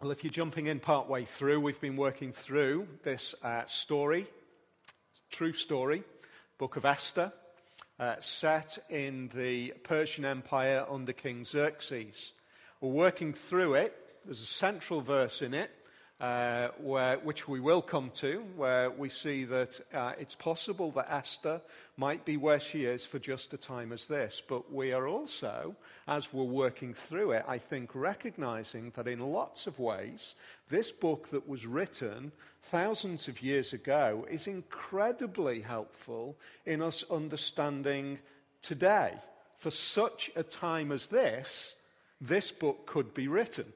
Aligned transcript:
Well, 0.00 0.12
if 0.12 0.22
you're 0.22 0.30
jumping 0.30 0.66
in 0.66 0.78
part 0.78 1.08
way 1.08 1.24
through, 1.24 1.58
we've 1.58 1.80
been 1.80 1.96
working 1.96 2.32
through 2.32 2.86
this 3.02 3.34
uh, 3.42 3.64
story, 3.66 4.28
true 5.32 5.52
story, 5.52 6.04
book 6.56 6.76
of 6.76 6.84
Esther, 6.84 7.32
uh, 7.98 8.14
set 8.20 8.78
in 8.88 9.28
the 9.34 9.72
Persian 9.82 10.24
Empire 10.24 10.86
under 10.88 11.12
King 11.12 11.44
Xerxes. 11.44 12.30
We're 12.80 12.90
working 12.90 13.32
through 13.32 13.74
it. 13.74 13.92
There's 14.24 14.40
a 14.40 14.46
central 14.46 15.00
verse 15.00 15.42
in 15.42 15.52
it 15.52 15.68
where, 16.18 17.18
which 17.22 17.46
we 17.46 17.60
will 17.60 17.82
come 17.82 18.10
to, 18.10 18.44
where 18.56 18.90
we 18.90 19.08
see 19.08 19.44
that 19.44 19.80
uh, 19.94 20.12
it's 20.18 20.34
possible 20.34 20.90
that 20.92 21.12
Esther 21.12 21.60
might 21.96 22.24
be 22.24 22.36
where 22.36 22.58
she 22.60 22.84
is 22.84 23.04
for 23.04 23.18
just 23.18 23.54
a 23.54 23.56
time 23.56 23.92
as 23.92 24.06
this. 24.06 24.42
But 24.46 24.72
we 24.72 24.92
are 24.92 25.06
also, 25.06 25.76
as 26.08 26.32
we're 26.32 26.42
working 26.44 26.94
through 26.94 27.32
it, 27.32 27.44
I 27.46 27.58
think 27.58 27.94
recognizing 27.94 28.92
that 28.96 29.06
in 29.06 29.20
lots 29.20 29.66
of 29.66 29.78
ways, 29.78 30.34
this 30.70 30.90
book 30.90 31.30
that 31.30 31.48
was 31.48 31.66
written 31.66 32.32
thousands 32.64 33.28
of 33.28 33.40
years 33.40 33.72
ago 33.72 34.26
is 34.28 34.46
incredibly 34.46 35.60
helpful 35.60 36.36
in 36.66 36.82
us 36.82 37.04
understanding 37.10 38.18
today. 38.62 39.14
For 39.58 39.70
such 39.70 40.30
a 40.36 40.42
time 40.42 40.92
as 40.92 41.06
this, 41.06 41.74
this 42.20 42.50
book 42.50 42.86
could 42.86 43.14
be 43.14 43.28
written. 43.28 43.72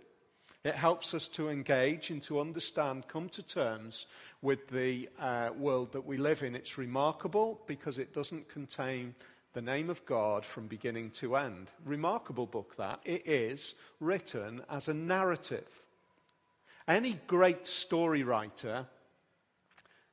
It 0.65 0.77
helps 0.77 1.13
us 1.13 1.27
to 1.29 1.49
engage 1.49 2.11
and 2.11 2.23
to 2.25 2.41
understand, 2.41 3.09
come 3.09 3.29
to 3.31 3.43
terms 3.43 4.07
with 4.43 4.69
the 4.69 5.09
uh, 5.19 5.51
world 5.57 5.93
that 5.93 6.07
we 6.07 6.19
live 6.19 6.45
in. 6.45 6.55
It's 6.55 6.79
remarkable 6.79 7.61
because 7.67 7.99
it 7.99 8.15
doesn't 8.15 8.49
contain 8.49 9.15
the 9.55 9.63
name 9.63 9.91
of 9.91 10.05
God 10.07 10.47
from 10.47 10.69
beginning 10.69 11.11
to 11.11 11.37
end. 11.37 11.69
Remarkable 11.85 12.47
book 12.47 12.77
that. 12.77 13.01
It 13.05 13.27
is 13.27 13.75
written 13.99 14.63
as 14.71 14.87
a 14.87 14.95
narrative. 14.95 15.67
Any 16.87 17.19
great 17.27 17.67
story 17.67 18.23
writer 18.23 18.87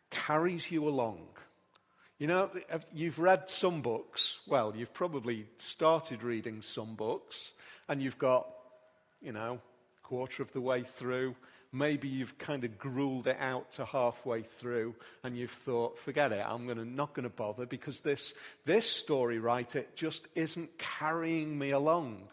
carries 0.10 0.70
you 0.72 0.88
along. 0.88 1.28
You 2.18 2.28
know, 2.28 2.50
you've 2.92 3.20
read 3.20 3.50
some 3.50 3.82
books. 3.82 4.40
Well, 4.48 4.74
you've 4.76 4.94
probably 4.94 5.46
started 5.58 6.24
reading 6.24 6.62
some 6.62 6.96
books, 6.96 7.52
and 7.88 8.02
you've 8.02 8.18
got, 8.18 8.48
you 9.22 9.32
know, 9.32 9.62
quarter 10.10 10.42
of 10.42 10.52
the 10.54 10.62
way 10.62 10.82
through. 10.82 11.36
Maybe 11.72 12.08
you've 12.08 12.40
kind 12.40 12.64
of 12.64 12.80
grueled 12.80 13.28
it 13.28 13.38
out 13.40 13.74
to 13.74 13.86
halfway 13.86 14.42
through 14.42 14.96
and 15.24 15.38
you've 15.38 15.52
thought, 15.52 16.00
forget 16.00 16.32
it, 16.32 16.44
I'm 16.44 16.66
gonna, 16.66 16.84
not 16.84 17.14
going 17.14 17.30
to 17.30 17.30
bother 17.30 17.68
because 17.68 18.00
this, 18.00 18.34
this 18.66 18.90
story 18.90 19.38
writer 19.38 19.86
just 19.96 20.28
isn't 20.34 20.80
carrying 20.80 21.58
me 21.58 21.70
along. 21.70 22.28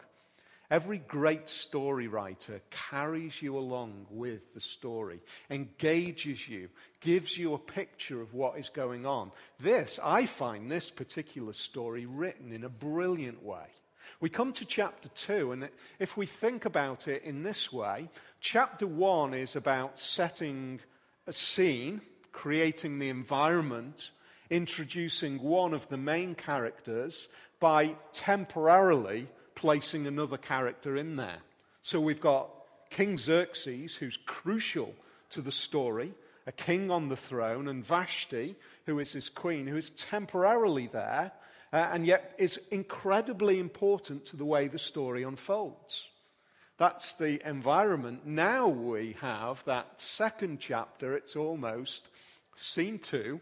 Every 0.71 0.97
great 0.97 1.49
story 1.49 2.07
writer 2.07 2.61
carries 2.89 3.39
you 3.41 3.57
along 3.57 4.07
with 4.09 4.53
the 4.55 4.59
story, 4.59 5.21
engages 5.51 6.49
you, 6.49 6.69
gives 6.99 7.37
you 7.37 7.53
a 7.53 7.59
picture 7.59 8.21
of 8.21 8.33
what 8.33 8.57
is 8.57 8.69
going 8.69 9.05
on. 9.05 9.31
This, 9.59 9.99
I 10.03 10.25
find 10.25 10.69
this 10.69 10.89
particular 10.89 11.53
story 11.53 12.07
written 12.07 12.51
in 12.51 12.63
a 12.63 12.69
brilliant 12.69 13.43
way. 13.43 13.67
We 14.19 14.29
come 14.29 14.51
to 14.53 14.65
chapter 14.65 15.09
2, 15.09 15.51
and 15.51 15.69
if 15.99 16.17
we 16.17 16.25
think 16.25 16.65
about 16.65 17.07
it 17.07 17.21
in 17.21 17.43
this 17.43 17.71
way, 17.71 18.09
chapter 18.39 18.87
1 18.87 19.35
is 19.35 19.55
about 19.55 19.99
setting 19.99 20.79
a 21.27 21.33
scene, 21.33 22.01
creating 22.31 22.97
the 22.97 23.09
environment, 23.09 24.09
introducing 24.49 25.37
one 25.39 25.75
of 25.75 25.87
the 25.89 25.97
main 25.97 26.33
characters 26.33 27.27
by 27.59 27.95
temporarily 28.11 29.27
placing 29.53 30.07
another 30.07 30.37
character 30.37 30.97
in 30.97 31.15
there. 31.15 31.37
So 31.83 31.99
we've 31.99 32.21
got 32.21 32.49
King 32.89 33.19
Xerxes, 33.19 33.93
who's 33.93 34.17
crucial 34.25 34.95
to 35.29 35.41
the 35.41 35.51
story, 35.51 36.11
a 36.47 36.51
king 36.51 36.89
on 36.89 37.09
the 37.09 37.17
throne, 37.17 37.67
and 37.67 37.85
Vashti, 37.85 38.55
who 38.87 38.97
is 38.97 39.11
his 39.11 39.29
queen, 39.29 39.67
who 39.67 39.77
is 39.77 39.91
temporarily 39.91 40.87
there 40.87 41.31
uh, 41.73 41.89
and 41.91 42.05
yet 42.05 42.33
is 42.37 42.59
incredibly 42.71 43.59
important 43.59 44.25
to 44.25 44.37
the 44.37 44.45
way 44.45 44.67
the 44.67 44.79
story 44.79 45.23
unfolds. 45.23 46.03
That's 46.77 47.13
the 47.13 47.47
environment. 47.47 48.25
Now 48.25 48.67
we 48.67 49.15
have 49.21 49.63
that 49.65 49.99
second 49.99 50.59
chapter, 50.59 51.15
it's 51.15 51.35
almost 51.35 52.07
scene 52.55 52.99
two, 52.99 53.41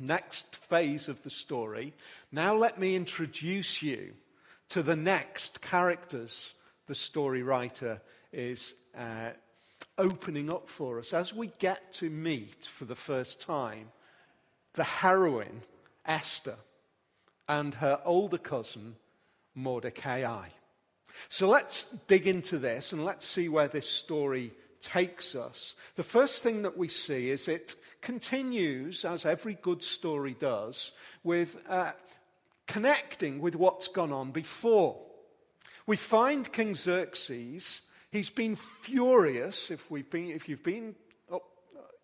next 0.00 0.56
phase 0.56 1.08
of 1.08 1.22
the 1.22 1.30
story. 1.30 1.94
Now 2.32 2.56
let 2.56 2.78
me 2.78 2.96
introduce 2.96 3.82
you 3.82 4.14
to 4.70 4.82
the 4.82 4.96
next 4.96 5.60
characters 5.60 6.52
the 6.86 6.94
story 6.94 7.42
writer 7.42 8.00
is 8.32 8.72
uh, 8.96 9.30
opening 9.98 10.50
up 10.50 10.68
for 10.68 10.98
us. 10.98 11.12
As 11.12 11.34
we 11.34 11.48
get 11.58 11.92
to 11.94 12.08
meet 12.08 12.64
for 12.64 12.84
the 12.84 12.94
first 12.94 13.40
time 13.40 13.88
the 14.74 14.84
heroine, 14.84 15.62
Esther 16.06 16.56
and 17.48 17.74
her 17.74 18.00
older 18.04 18.38
cousin, 18.38 18.96
Mordecai. 19.54 20.48
So 21.28 21.48
let's 21.48 21.84
dig 22.06 22.26
into 22.26 22.58
this 22.58 22.92
and 22.92 23.04
let's 23.04 23.26
see 23.26 23.48
where 23.48 23.68
this 23.68 23.88
story 23.88 24.52
takes 24.80 25.34
us. 25.34 25.74
The 25.96 26.02
first 26.02 26.42
thing 26.42 26.62
that 26.62 26.76
we 26.76 26.88
see 26.88 27.30
is 27.30 27.48
it 27.48 27.74
continues, 28.00 29.04
as 29.04 29.26
every 29.26 29.54
good 29.60 29.82
story 29.82 30.36
does, 30.38 30.92
with 31.24 31.56
uh, 31.68 31.92
connecting 32.66 33.40
with 33.40 33.56
what's 33.56 33.88
gone 33.88 34.12
on 34.12 34.30
before. 34.30 35.00
We 35.86 35.96
find 35.96 36.52
King 36.52 36.74
Xerxes, 36.74 37.80
he's 38.12 38.30
been 38.30 38.56
furious. 38.56 39.70
If, 39.70 39.90
we've 39.90 40.10
been, 40.10 40.30
if 40.30 40.48
you've 40.48 40.62
been 40.62 40.94
up 41.32 41.44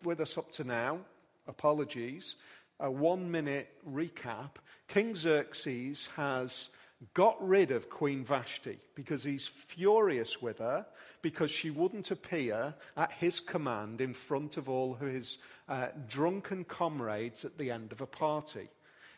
with 0.03 0.19
us 0.19 0.37
up 0.37 0.51
to 0.53 0.63
now, 0.63 0.99
apologies 1.47 2.35
a 2.79 2.91
one 2.91 3.31
minute 3.31 3.69
recap, 3.89 4.55
King 4.87 5.15
Xerxes 5.15 6.07
has 6.15 6.69
got 7.13 7.35
rid 7.45 7.71
of 7.71 7.89
Queen 7.89 8.23
Vashti 8.23 8.79
because 8.95 9.23
he's 9.23 9.47
furious 9.47 10.41
with 10.41 10.59
her 10.59 10.85
because 11.21 11.51
she 11.51 11.69
wouldn't 11.69 12.11
appear 12.11 12.73
at 12.95 13.11
his 13.13 13.39
command 13.39 14.01
in 14.01 14.13
front 14.13 14.57
of 14.57 14.69
all 14.69 14.93
his 14.93 15.37
uh, 15.67 15.87
drunken 16.07 16.63
comrades 16.63 17.43
at 17.45 17.57
the 17.57 17.71
end 17.71 17.91
of 17.91 18.01
a 18.01 18.05
party. 18.05 18.69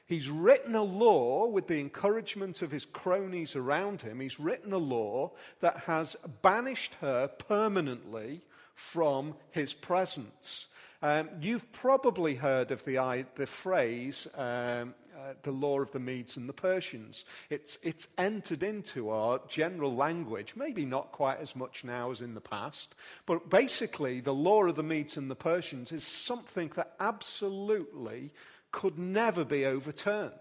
He's 0.06 0.30
written 0.30 0.74
a 0.76 0.84
law 0.84 1.48
with 1.48 1.68
the 1.68 1.80
encouragement 1.82 2.62
of 2.62 2.72
his 2.72 2.86
cronies 2.86 3.58
around 3.58 4.02
him. 4.02 4.22
He's 4.22 4.40
written 4.40 4.72
a 4.72 4.78
law 4.78 5.32
that 5.60 5.78
has 5.80 6.16
banished 6.42 6.94
her 7.02 7.28
permanently 7.28 8.42
from 8.74 9.36
his 9.52 9.74
presence. 9.74 10.68
Um, 11.02 11.30
you've 11.42 11.70
probably 11.74 12.36
heard 12.36 12.72
of 12.72 12.86
the, 12.86 13.26
the 13.36 13.48
phrase, 13.48 14.28
um, 14.36 14.96
uh, 15.18 15.34
the 15.44 15.52
law 15.52 15.80
of 15.80 15.92
the 15.92 16.00
Medes 16.00 16.38
and 16.38 16.48
the 16.48 16.54
Persians. 16.54 17.26
It's, 17.50 17.78
it's 17.82 18.08
entered 18.18 18.62
into 18.62 19.10
our 19.10 19.40
general 19.50 19.96
language, 19.96 20.54
maybe 20.56 20.86
not 20.86 21.12
quite 21.12 21.40
as 21.40 21.56
much 21.56 21.84
now 21.84 22.12
as 22.12 22.22
in 22.22 22.36
the 22.36 22.42
past, 22.42 22.94
but 23.26 23.50
basically, 23.50 24.22
the 24.22 24.34
law 24.34 24.66
of 24.66 24.76
the 24.76 24.84
Medes 24.84 25.18
and 25.18 25.30
the 25.30 25.36
Persians 25.36 25.92
is 25.92 26.04
something 26.04 26.72
that 26.76 26.94
absolutely 27.00 28.32
could 28.72 29.00
never 29.00 29.44
be 29.44 29.66
overturned. 29.66 30.34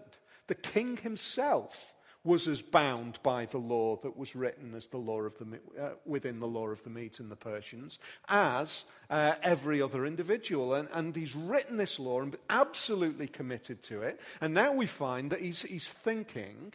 The 0.47 0.55
king 0.55 0.97
himself 0.97 1.95
was 2.27 2.47
as 2.47 2.61
bound 2.61 3.17
by 3.23 3.45
the 3.45 3.57
law 3.57 3.95
that 4.03 4.17
was 4.17 4.35
written 4.35 4.75
as 4.75 4.87
the 4.87 4.97
law 4.97 5.21
of 5.21 5.33
the, 5.39 5.59
uh, 5.81 5.91
within 6.05 6.39
the 6.39 6.47
law 6.47 6.67
of 6.67 6.83
the 6.83 6.89
Medes 6.89 7.19
and 7.19 7.31
the 7.31 7.35
Persians 7.35 7.97
as 8.27 8.83
uh, 9.09 9.33
every 9.41 9.81
other 9.81 10.05
individual. 10.05 10.73
And, 10.73 10.89
and 10.93 11.15
he's 11.15 11.35
written 11.35 11.77
this 11.77 11.97
law 11.97 12.21
and 12.21 12.35
absolutely 12.49 13.27
committed 13.27 13.81
to 13.83 14.01
it. 14.01 14.19
And 14.41 14.53
now 14.53 14.73
we 14.73 14.85
find 14.85 15.31
that 15.31 15.39
he's, 15.39 15.61
he's 15.61 15.87
thinking, 15.87 16.73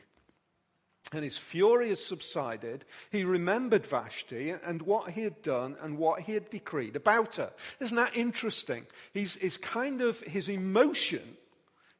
and 1.12 1.22
his 1.22 1.36
fury 1.36 1.90
has 1.90 2.04
subsided. 2.04 2.84
He 3.10 3.24
remembered 3.24 3.84
Vashti 3.84 4.50
and 4.50 4.80
what 4.82 5.10
he 5.10 5.22
had 5.22 5.42
done 5.42 5.76
and 5.82 5.98
what 5.98 6.22
he 6.22 6.32
had 6.32 6.48
decreed 6.48 6.96
about 6.96 7.36
her. 7.36 7.52
Isn't 7.80 7.96
that 7.96 8.16
interesting? 8.16 8.86
He's, 9.12 9.34
he's 9.34 9.58
kind 9.58 10.00
of, 10.00 10.20
his 10.20 10.48
emotion 10.48 11.36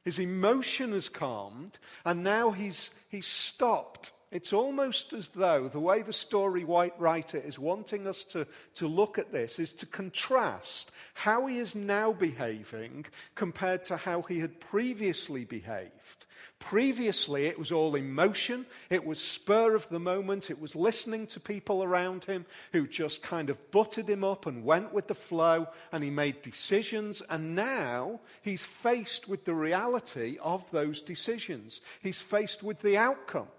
his 0.03 0.19
emotion 0.19 0.91
has 0.91 1.09
calmed, 1.09 1.77
and 2.05 2.23
now 2.23 2.51
he's, 2.51 2.89
he's 3.09 3.27
stopped. 3.27 4.11
It's 4.33 4.51
almost 4.51 5.13
as 5.13 5.27
though 5.27 5.69
the 5.69 5.79
way 5.79 6.01
the 6.01 6.11
story 6.11 6.65
white 6.65 6.99
writer 6.99 7.37
is 7.37 7.59
wanting 7.59 8.07
us 8.07 8.23
to, 8.31 8.47
to 8.75 8.87
look 8.87 9.19
at 9.19 9.31
this 9.31 9.59
is 9.59 9.73
to 9.73 9.85
contrast 9.85 10.91
how 11.13 11.45
he 11.45 11.59
is 11.59 11.75
now 11.75 12.13
behaving 12.13 13.05
compared 13.35 13.85
to 13.85 13.95
how 13.95 14.23
he 14.23 14.39
had 14.39 14.59
previously 14.59 15.45
behaved. 15.45 16.25
Previously, 16.57 17.45
it 17.45 17.59
was 17.59 17.71
all 17.71 17.93
emotion. 17.93 18.65
It 18.89 19.05
was 19.05 19.19
spur 19.19 19.75
of 19.75 19.87
the 19.89 19.99
moment. 19.99 20.49
It 20.49 20.59
was 20.59 20.75
listening 20.75 21.27
to 21.27 21.39
people 21.39 21.83
around 21.83 22.23
him 22.23 22.47
who 22.71 22.87
just 22.87 23.21
kind 23.21 23.51
of 23.51 23.69
buttered 23.69 24.09
him 24.09 24.23
up 24.23 24.47
and 24.47 24.65
went 24.65 24.95
with 24.95 25.05
the 25.05 25.13
flow, 25.13 25.67
and 25.91 26.03
he 26.03 26.09
made 26.09 26.41
decisions. 26.41 27.21
And 27.29 27.53
now 27.53 28.19
he's 28.41 28.65
faced 28.65 29.27
with 29.27 29.45
the 29.45 29.53
reality 29.53 30.39
of 30.41 30.65
those 30.71 31.03
decisions. 31.03 31.81
He's 32.01 32.19
faced 32.19 32.63
with 32.63 32.81
the 32.81 32.97
outcome. 32.97 33.49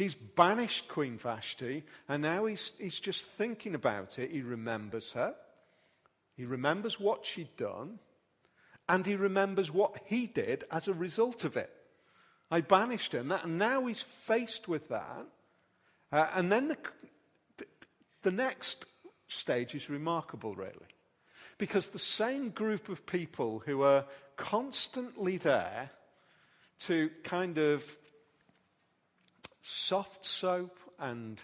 He's 0.00 0.14
banished 0.14 0.88
Queen 0.88 1.18
Vashti, 1.18 1.84
and 2.08 2.22
now 2.22 2.46
he's, 2.46 2.72
he's 2.78 2.98
just 2.98 3.22
thinking 3.22 3.74
about 3.74 4.18
it. 4.18 4.30
He 4.30 4.40
remembers 4.40 5.12
her. 5.12 5.34
He 6.36 6.46
remembers 6.46 6.98
what 6.98 7.26
she'd 7.26 7.54
done, 7.56 7.98
and 8.88 9.04
he 9.04 9.14
remembers 9.14 9.70
what 9.70 10.00
he 10.06 10.26
did 10.26 10.64
as 10.70 10.88
a 10.88 10.94
result 10.94 11.44
of 11.44 11.58
it. 11.58 11.70
I 12.50 12.62
banished 12.62 13.12
him, 13.12 13.30
and 13.30 13.58
now 13.58 13.84
he's 13.86 14.00
faced 14.00 14.68
with 14.68 14.88
that. 14.88 15.26
Uh, 16.10 16.26
and 16.34 16.50
then 16.50 16.68
the, 16.68 16.78
the, 17.58 17.66
the 18.22 18.30
next 18.30 18.86
stage 19.28 19.74
is 19.74 19.90
remarkable, 19.90 20.54
really. 20.54 20.88
Because 21.58 21.88
the 21.88 21.98
same 21.98 22.48
group 22.48 22.88
of 22.88 23.04
people 23.04 23.62
who 23.66 23.82
are 23.82 24.06
constantly 24.38 25.36
there 25.36 25.90
to 26.80 27.10
kind 27.22 27.58
of 27.58 27.84
soft 29.62 30.24
soap 30.24 30.78
and 30.98 31.40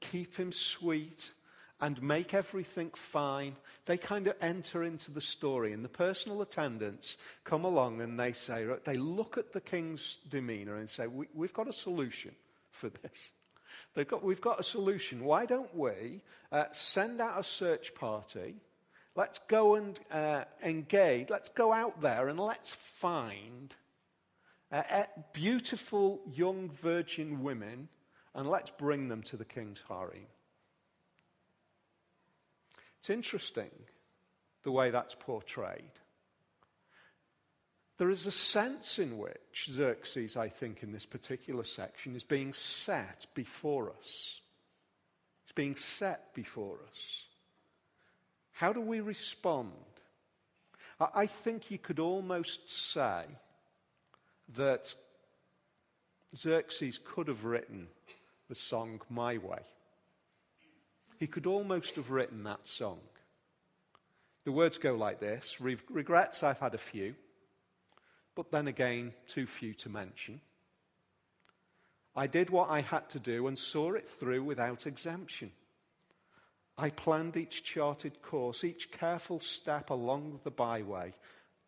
keep 0.00 0.36
him 0.36 0.52
sweet 0.52 1.30
and 1.80 2.02
make 2.02 2.34
everything 2.34 2.90
fine. 2.94 3.56
They 3.86 3.96
kind 3.96 4.26
of 4.26 4.34
enter 4.40 4.84
into 4.84 5.10
the 5.10 5.20
story, 5.20 5.72
and 5.72 5.84
the 5.84 5.88
personal 5.88 6.42
attendants 6.42 7.16
come 7.44 7.64
along 7.64 8.00
and 8.00 8.20
they 8.20 8.32
say, 8.32 8.66
they 8.84 8.96
look 8.96 9.38
at 9.38 9.52
the 9.52 9.60
king's 9.60 10.18
demeanor 10.28 10.76
and 10.76 10.88
say, 10.88 11.06
we, 11.06 11.26
have 11.40 11.54
got 11.54 11.68
a 11.68 11.72
solution 11.72 12.32
for 12.70 12.90
this. 12.90 13.12
They've 13.94 14.06
got, 14.06 14.22
we've 14.22 14.40
got 14.40 14.60
a 14.60 14.64
solution. 14.64 15.24
Why 15.24 15.46
don't 15.46 15.74
we 15.74 16.20
uh, 16.52 16.64
send 16.72 17.20
out 17.20 17.40
a 17.40 17.42
search 17.42 17.94
party? 17.94 18.56
Let's 19.16 19.40
go 19.48 19.74
and 19.74 19.98
uh, 20.12 20.44
engage. 20.62 21.30
Let's 21.30 21.48
go 21.48 21.72
out 21.72 22.00
there 22.00 22.28
and 22.28 22.38
let's 22.38 22.70
find 22.70 23.74
uh, 24.72 24.82
uh, 24.90 25.04
beautiful 25.32 26.20
young 26.32 26.70
virgin 26.70 27.42
women 27.42 27.88
and 28.34 28.48
let's 28.48 28.70
bring 28.70 29.08
them 29.08 29.22
to 29.22 29.36
the 29.36 29.44
king's 29.44 29.80
harem. 29.88 30.26
It's 33.00 33.10
interesting 33.10 33.70
the 34.62 34.70
way 34.70 34.90
that's 34.90 35.16
portrayed. 35.18 35.90
There 37.98 38.10
is 38.10 38.26
a 38.26 38.30
sense 38.30 38.98
in 38.98 39.18
which 39.18 39.68
Xerxes, 39.70 40.36
I 40.36 40.48
think, 40.48 40.82
in 40.82 40.92
this 40.92 41.04
particular 41.04 41.64
section, 41.64 42.16
is 42.16 42.24
being 42.24 42.54
set 42.54 43.26
before 43.34 43.90
us. 43.90 44.40
It's 45.44 45.52
being 45.52 45.76
set 45.76 46.32
before 46.32 46.78
us. 46.90 46.98
How 48.52 48.72
do 48.72 48.80
we 48.80 49.00
respond? 49.00 49.72
I 50.98 51.26
think 51.26 51.70
you 51.70 51.78
could 51.78 51.98
almost 51.98 52.92
say 52.92 53.24
that 54.56 54.94
Xerxes 56.36 56.98
could 57.04 57.28
have 57.28 57.44
written 57.44 57.88
the 58.48 58.54
song 58.54 59.00
My 59.08 59.38
Way. 59.38 59.60
He 61.18 61.26
could 61.26 61.46
almost 61.46 61.96
have 61.96 62.10
written 62.10 62.44
that 62.44 62.66
song. 62.66 62.98
The 64.44 64.52
words 64.52 64.78
go 64.78 64.94
like 64.94 65.20
this 65.20 65.60
Regrets, 65.60 66.42
I've 66.42 66.58
had 66.58 66.74
a 66.74 66.78
few, 66.78 67.14
but 68.34 68.50
then 68.50 68.68
again, 68.68 69.12
too 69.26 69.46
few 69.46 69.74
to 69.74 69.88
mention. 69.88 70.40
I 72.16 72.26
did 72.26 72.50
what 72.50 72.70
I 72.70 72.80
had 72.80 73.08
to 73.10 73.18
do 73.18 73.46
and 73.46 73.58
saw 73.58 73.92
it 73.92 74.08
through 74.18 74.42
without 74.42 74.86
exemption. 74.86 75.52
I 76.76 76.90
planned 76.90 77.36
each 77.36 77.62
charted 77.62 78.22
course, 78.22 78.64
each 78.64 78.90
careful 78.90 79.38
step 79.38 79.90
along 79.90 80.40
the 80.42 80.50
byway, 80.50 81.12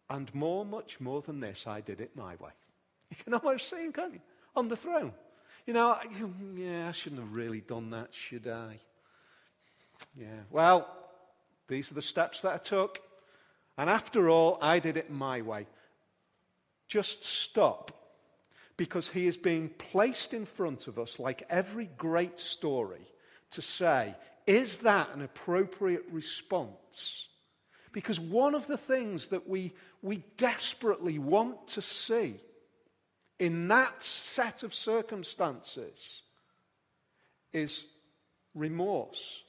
and 0.09 0.35
more, 0.35 0.65
much 0.65 1.01
more 1.01 1.21
than 1.21 1.41
this, 1.41 1.67
I 1.67 1.81
did 1.81 2.01
it 2.01 2.17
my 2.17 2.37
way. 2.37 2.51
You 3.13 3.17
can 3.25 3.35
almost 3.35 3.69
see 3.69 3.85
him, 3.85 3.93
can't 3.93 4.15
you? 4.15 4.21
On 4.57 4.69
the 4.69 4.77
throne. 4.77 5.13
You 5.67 5.75
know, 5.75 5.97
yeah, 6.57 6.89
I 6.89 6.93
shouldn't 6.93 7.21
have 7.21 7.35
really 7.35 7.61
done 7.61 7.91
that, 7.91 8.09
should 8.11 8.49
I? 8.49 8.81
Yeah, 10.19 10.41
well, 10.51 10.89
these 11.69 11.91
are 11.91 11.95
the 11.95 12.03
steps 12.03 12.41
that 12.41 12.55
I 12.55 12.59
took. 12.59 13.01
And 13.79 13.89
after 13.89 14.29
all, 14.29 14.59
I 14.61 14.81
did 14.81 14.97
it 14.97 15.11
my 15.11 15.43
way. 15.43 15.67
Just 16.89 17.25
stop. 17.25 17.93
Because 18.77 19.09
he 19.09 19.27
is 19.27 19.37
being 19.37 19.69
placed 19.69 20.35
in 20.35 20.47
front 20.47 20.89
of 20.89 20.99
us, 20.99 21.19
like 21.19 21.45
every 21.49 21.91
great 21.99 22.41
story, 22.41 23.07
to 23.53 23.63
say, 23.63 24.17
is 24.47 24.79
that 24.79 25.15
an 25.15 25.23
appropriate 25.23 26.05
response? 26.11 27.27
Because 27.93 28.19
one 28.19 28.55
of 28.55 28.67
the 28.67 28.79
things 28.79 29.27
that 29.27 29.49
we, 29.49 29.75
we 30.01 30.25
desperately 30.39 31.19
want 31.19 31.69
to 31.69 31.83
see 31.83 32.41
in 33.43 33.67
that 33.67 34.01
set 34.01 34.63
of 34.63 34.73
circumstances 34.73 35.99
is 37.53 37.85
remorse, 38.55 39.43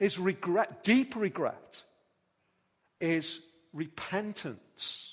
is 0.00 0.18
regret, 0.18 0.82
deep 0.84 1.14
regret, 1.14 1.82
is 2.98 3.40
repentance. 3.74 5.12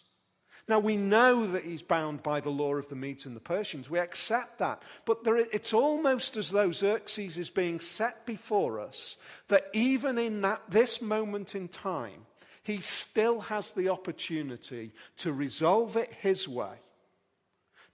Now, 0.70 0.80
we 0.80 0.96
know 0.96 1.48
that 1.48 1.66
he's 1.66 1.82
bound 1.82 2.24
by 2.24 2.40
the 2.40 2.50
law 2.50 2.76
of 2.76 2.88
the 2.88 2.96
Medes 2.96 3.26
and 3.26 3.36
the 3.36 3.42
Persians. 3.42 3.90
We 3.90 4.00
accept 4.00 4.60
that. 4.60 4.82
But 5.04 5.26
there, 5.26 5.36
it's 5.36 5.74
almost 5.74 6.38
as 6.38 6.50
though 6.50 6.72
Xerxes 6.72 7.38
is 7.38 7.50
being 7.50 7.82
set 7.82 8.26
before 8.26 8.80
us 8.80 9.18
that 9.50 9.66
even 9.74 10.18
in 10.18 10.40
that, 10.44 10.62
this 10.70 11.02
moment 11.02 11.56
in 11.56 11.68
time, 11.68 12.26
he 12.64 12.82
still 12.82 13.40
has 13.42 13.72
the 13.72 13.90
opportunity 13.90 14.92
to 15.18 15.34
resolve 15.34 15.98
it 15.98 16.12
his 16.22 16.48
way, 16.48 16.76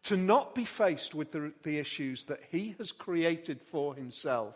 to 0.04 0.18
not 0.18 0.56
be 0.56 0.66
faced 0.66 1.16
with 1.16 1.32
the, 1.32 1.54
the 1.64 1.80
issues 1.80 2.26
that 2.26 2.42
he 2.52 2.76
has 2.78 2.92
created 2.92 3.62
for 3.62 3.96
himself, 3.96 4.56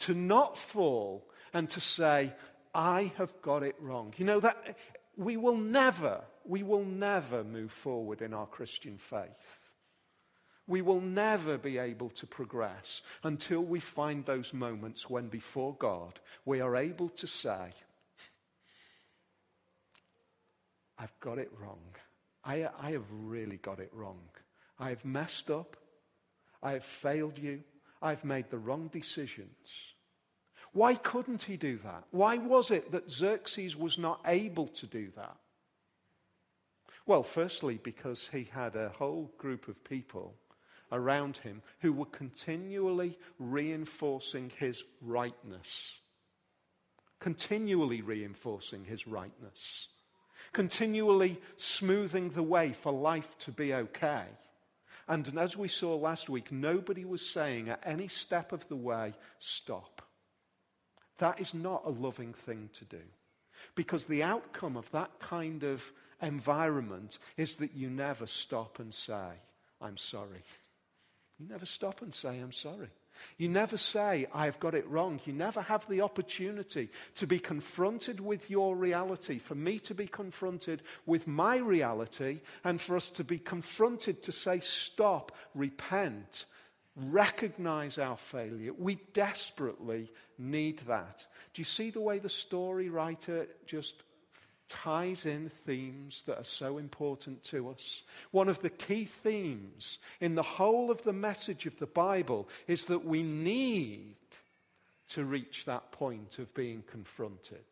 to 0.00 0.14
not 0.14 0.56
fall 0.56 1.26
and 1.52 1.68
to 1.70 1.80
say, 1.80 2.32
I 2.74 3.12
have 3.16 3.32
got 3.42 3.62
it 3.62 3.76
wrong. 3.80 4.14
You 4.16 4.24
know, 4.24 4.40
that 4.40 4.76
we 5.16 5.36
will 5.36 5.56
never, 5.56 6.22
we 6.44 6.62
will 6.62 6.84
never 6.84 7.44
move 7.44 7.70
forward 7.70 8.22
in 8.22 8.32
our 8.32 8.46
Christian 8.46 8.98
faith. 8.98 9.58
We 10.66 10.80
will 10.80 11.00
never 11.00 11.58
be 11.58 11.78
able 11.78 12.10
to 12.10 12.26
progress 12.26 13.02
until 13.24 13.60
we 13.60 13.80
find 13.80 14.24
those 14.24 14.54
moments 14.54 15.10
when, 15.10 15.28
before 15.28 15.74
God, 15.74 16.20
we 16.44 16.60
are 16.60 16.76
able 16.76 17.08
to 17.10 17.26
say, 17.26 17.72
I've 21.02 21.18
got 21.18 21.38
it 21.38 21.50
wrong. 21.60 21.80
I, 22.44 22.68
I 22.80 22.92
have 22.92 23.06
really 23.10 23.56
got 23.56 23.80
it 23.80 23.90
wrong. 23.92 24.20
I 24.78 24.90
have 24.90 25.04
messed 25.04 25.50
up. 25.50 25.76
I 26.62 26.74
have 26.74 26.84
failed 26.84 27.38
you. 27.38 27.64
I've 28.00 28.24
made 28.24 28.50
the 28.50 28.58
wrong 28.58 28.88
decisions. 28.92 29.68
Why 30.72 30.94
couldn't 30.94 31.42
he 31.42 31.56
do 31.56 31.78
that? 31.78 32.04
Why 32.12 32.36
was 32.36 32.70
it 32.70 32.92
that 32.92 33.10
Xerxes 33.10 33.76
was 33.76 33.98
not 33.98 34.20
able 34.26 34.68
to 34.68 34.86
do 34.86 35.10
that? 35.16 35.36
Well, 37.04 37.24
firstly, 37.24 37.80
because 37.82 38.28
he 38.30 38.44
had 38.44 38.76
a 38.76 38.90
whole 38.90 39.32
group 39.38 39.66
of 39.66 39.82
people 39.82 40.36
around 40.92 41.36
him 41.38 41.62
who 41.80 41.92
were 41.92 42.06
continually 42.06 43.18
reinforcing 43.40 44.52
his 44.56 44.84
rightness. 45.00 45.90
Continually 47.18 48.02
reinforcing 48.02 48.84
his 48.84 49.08
rightness 49.08 49.88
continually 50.52 51.40
smoothing 51.56 52.30
the 52.30 52.42
way 52.42 52.72
for 52.72 52.92
life 52.92 53.38
to 53.40 53.50
be 53.50 53.74
okay. 53.74 54.24
And 55.08 55.38
as 55.38 55.56
we 55.56 55.68
saw 55.68 55.96
last 55.96 56.28
week, 56.28 56.52
nobody 56.52 57.04
was 57.04 57.24
saying 57.24 57.68
at 57.68 57.82
any 57.84 58.08
step 58.08 58.52
of 58.52 58.66
the 58.68 58.76
way, 58.76 59.14
stop. 59.38 60.02
That 61.18 61.40
is 61.40 61.54
not 61.54 61.82
a 61.84 61.90
loving 61.90 62.32
thing 62.32 62.70
to 62.74 62.84
do. 62.84 63.02
Because 63.74 64.04
the 64.04 64.22
outcome 64.22 64.76
of 64.76 64.90
that 64.92 65.18
kind 65.18 65.64
of 65.64 65.92
environment 66.20 67.18
is 67.36 67.54
that 67.56 67.74
you 67.74 67.90
never 67.90 68.26
stop 68.26 68.78
and 68.78 68.92
say, 68.92 69.28
I'm 69.80 69.96
sorry. 69.96 70.42
You 71.38 71.48
never 71.48 71.66
stop 71.66 72.02
and 72.02 72.14
say, 72.14 72.38
I'm 72.38 72.52
sorry. 72.52 72.90
You 73.38 73.48
never 73.48 73.76
say, 73.76 74.26
I've 74.32 74.60
got 74.60 74.74
it 74.74 74.88
wrong. 74.88 75.20
You 75.24 75.32
never 75.32 75.62
have 75.62 75.86
the 75.88 76.00
opportunity 76.02 76.90
to 77.16 77.26
be 77.26 77.38
confronted 77.38 78.20
with 78.20 78.50
your 78.50 78.76
reality, 78.76 79.38
for 79.38 79.54
me 79.54 79.78
to 79.80 79.94
be 79.94 80.06
confronted 80.06 80.82
with 81.06 81.26
my 81.26 81.56
reality, 81.56 82.40
and 82.64 82.80
for 82.80 82.96
us 82.96 83.08
to 83.10 83.24
be 83.24 83.38
confronted 83.38 84.22
to 84.24 84.32
say, 84.32 84.60
stop, 84.60 85.32
repent, 85.54 86.46
recognize 86.96 87.98
our 87.98 88.16
failure. 88.16 88.72
We 88.72 88.98
desperately 89.12 90.10
need 90.38 90.80
that. 90.80 91.24
Do 91.54 91.60
you 91.60 91.66
see 91.66 91.90
the 91.90 92.00
way 92.00 92.18
the 92.18 92.28
story 92.28 92.88
writer 92.88 93.46
just 93.66 94.02
ties 94.72 95.26
in 95.26 95.50
themes 95.66 96.22
that 96.26 96.38
are 96.38 96.44
so 96.44 96.78
important 96.78 97.44
to 97.44 97.68
us. 97.68 98.02
One 98.30 98.48
of 98.48 98.60
the 98.62 98.70
key 98.70 99.04
themes 99.22 99.98
in 100.20 100.34
the 100.34 100.42
whole 100.42 100.90
of 100.90 101.02
the 101.02 101.12
message 101.12 101.66
of 101.66 101.78
the 101.78 101.86
Bible 101.86 102.48
is 102.66 102.86
that 102.86 103.04
we 103.04 103.22
need 103.22 104.16
to 105.10 105.24
reach 105.24 105.66
that 105.66 105.92
point 105.92 106.38
of 106.38 106.52
being 106.54 106.82
confronted. 106.90 107.64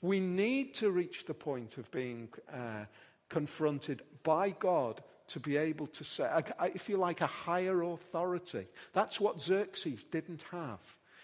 We 0.00 0.20
need 0.20 0.74
to 0.74 0.90
reach 0.90 1.26
the 1.26 1.34
point 1.34 1.76
of 1.76 1.90
being 1.90 2.28
uh, 2.52 2.84
confronted 3.28 4.02
by 4.22 4.50
God 4.50 5.02
to 5.28 5.40
be 5.40 5.58
able 5.58 5.88
to 5.88 6.04
say, 6.04 6.30
if 6.74 6.88
you 6.88 6.96
like, 6.96 7.20
a 7.20 7.26
higher 7.26 7.82
authority. 7.82 8.66
That's 8.94 9.20
what 9.20 9.40
Xerxes 9.40 10.04
didn't 10.04 10.44
have. 10.50 10.80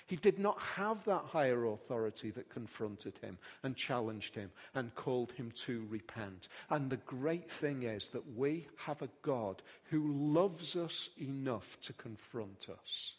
He 0.07 0.17
did 0.17 0.39
not 0.39 0.61
have 0.61 1.03
that 1.07 1.25
higher 1.25 1.65
authority 1.67 2.31
that 2.33 2.51
confronted 2.51 3.17
him 3.19 3.39
and 3.63 3.75
challenged 3.75 4.35
him 4.35 4.51
and 4.75 4.95
called 4.95 5.33
him 5.33 5.51
to 5.65 5.87
repent. 5.89 6.49
And 6.69 6.91
the 6.91 6.99
great 6.99 7.51
thing 7.51 7.85
is 7.85 8.09
that 8.09 8.37
we 8.37 8.67
have 8.77 9.01
a 9.01 9.09
God 9.23 9.63
who 9.85 10.13
loves 10.13 10.77
us 10.77 11.09
enough 11.21 11.79
to 11.83 11.95
confront 11.95 12.69
us. 12.69 13.15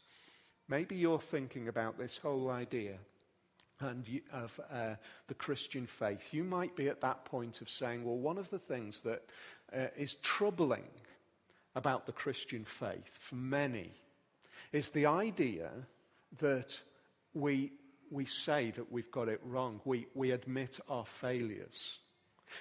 Maybe 0.68 0.96
you're 0.96 1.20
thinking 1.20 1.68
about 1.68 1.98
this 1.98 2.18
whole 2.22 2.50
idea 2.52 2.98
and 3.80 4.08
you, 4.08 4.22
of 4.32 4.60
uh, 4.72 4.96
the 5.28 5.34
Christian 5.34 5.88
faith. 5.88 6.22
You 6.32 6.44
might 6.44 6.76
be 6.76 6.88
at 6.88 7.02
that 7.02 7.26
point 7.26 7.62
of 7.62 7.70
saying, 7.70 8.04
well, 8.06 8.18
one 8.18 8.38
of 8.38 8.50
the 8.50 8.60
things 8.60 9.02
that 9.02 9.24
uh, 9.76 9.88
is 9.98 10.16
troubling 10.16 10.86
about 11.76 12.06
the 12.06 12.14
Christian 12.14 12.64
faith 12.64 13.10
for 13.20 13.36
many 13.36 13.92
is 14.72 14.90
the 14.90 15.08
idea 15.08 15.72
that 16.40 16.80
we, 17.34 17.72
we 18.12 18.26
say 18.26 18.72
that 18.72 18.92
we've 18.92 19.12
got 19.12 19.30
it 19.30 19.42
wrong. 19.44 19.82
We, 19.86 20.08
we 20.14 20.32
admit 20.32 20.80
our 20.90 21.06
failures. 21.06 22.00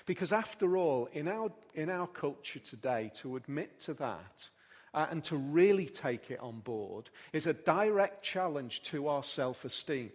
Because 0.06 0.32
after 0.32 0.76
all, 0.76 1.08
in 1.12 1.28
our, 1.28 1.50
in 1.74 1.90
our 1.90 2.06
culture 2.06 2.58
today, 2.58 3.10
to 3.16 3.36
admit 3.36 3.80
to 3.82 3.94
that 3.94 4.48
uh, 4.92 5.06
and 5.10 5.22
to 5.24 5.36
really 5.36 5.86
take 5.86 6.30
it 6.30 6.40
on 6.40 6.60
board 6.60 7.10
is 7.32 7.46
a 7.46 7.52
direct 7.52 8.22
challenge 8.24 8.82
to 8.82 9.08
our 9.08 9.22
self 9.22 9.64
esteem. 9.64 10.10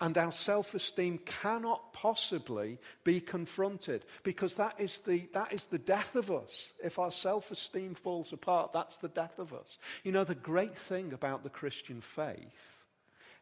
And 0.00 0.16
our 0.16 0.30
self 0.30 0.74
esteem 0.74 1.18
cannot 1.18 1.92
possibly 1.92 2.78
be 3.02 3.20
confronted 3.20 4.04
because 4.22 4.54
that 4.54 4.80
is, 4.80 4.98
the, 4.98 5.28
that 5.34 5.52
is 5.52 5.64
the 5.64 5.78
death 5.78 6.14
of 6.14 6.30
us. 6.30 6.68
If 6.82 6.98
our 6.98 7.12
self 7.12 7.50
esteem 7.50 7.94
falls 7.94 8.32
apart, 8.32 8.72
that's 8.72 8.98
the 8.98 9.08
death 9.08 9.38
of 9.38 9.52
us. 9.52 9.78
You 10.04 10.12
know, 10.12 10.24
the 10.24 10.34
great 10.34 10.78
thing 10.78 11.12
about 11.12 11.42
the 11.42 11.50
Christian 11.50 12.00
faith 12.00 12.77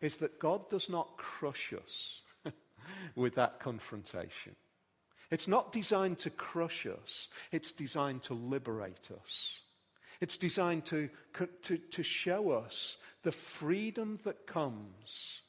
is 0.00 0.18
that 0.18 0.38
God 0.38 0.68
does 0.70 0.88
not 0.88 1.16
crush 1.16 1.72
us 1.72 2.20
with 3.14 3.34
that 3.36 3.60
confrontation. 3.60 4.54
It's 5.30 5.48
not 5.48 5.72
designed 5.72 6.18
to 6.18 6.30
crush 6.30 6.86
us, 6.86 7.28
it's 7.50 7.72
designed 7.72 8.22
to 8.24 8.34
liberate 8.34 9.08
us. 9.10 9.60
It's 10.20 10.36
designed 10.36 10.86
to, 10.86 11.10
to, 11.64 11.76
to 11.76 12.02
show 12.02 12.50
us 12.52 12.96
the 13.22 13.32
freedom 13.32 14.18
that 14.24 14.46
comes 14.46 15.40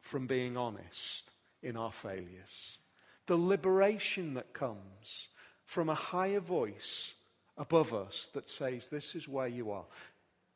from 0.00 0.26
being 0.26 0.56
honest 0.56 1.30
in 1.62 1.76
our 1.76 1.90
failures, 1.90 2.78
the 3.26 3.36
liberation 3.36 4.34
that 4.34 4.52
comes 4.52 5.28
from 5.64 5.88
a 5.88 5.94
higher 5.94 6.40
voice 6.40 7.14
above 7.56 7.94
us 7.94 8.28
that 8.34 8.50
says, 8.50 8.86
This 8.86 9.14
is 9.14 9.26
where 9.26 9.48
you 9.48 9.70
are 9.70 9.86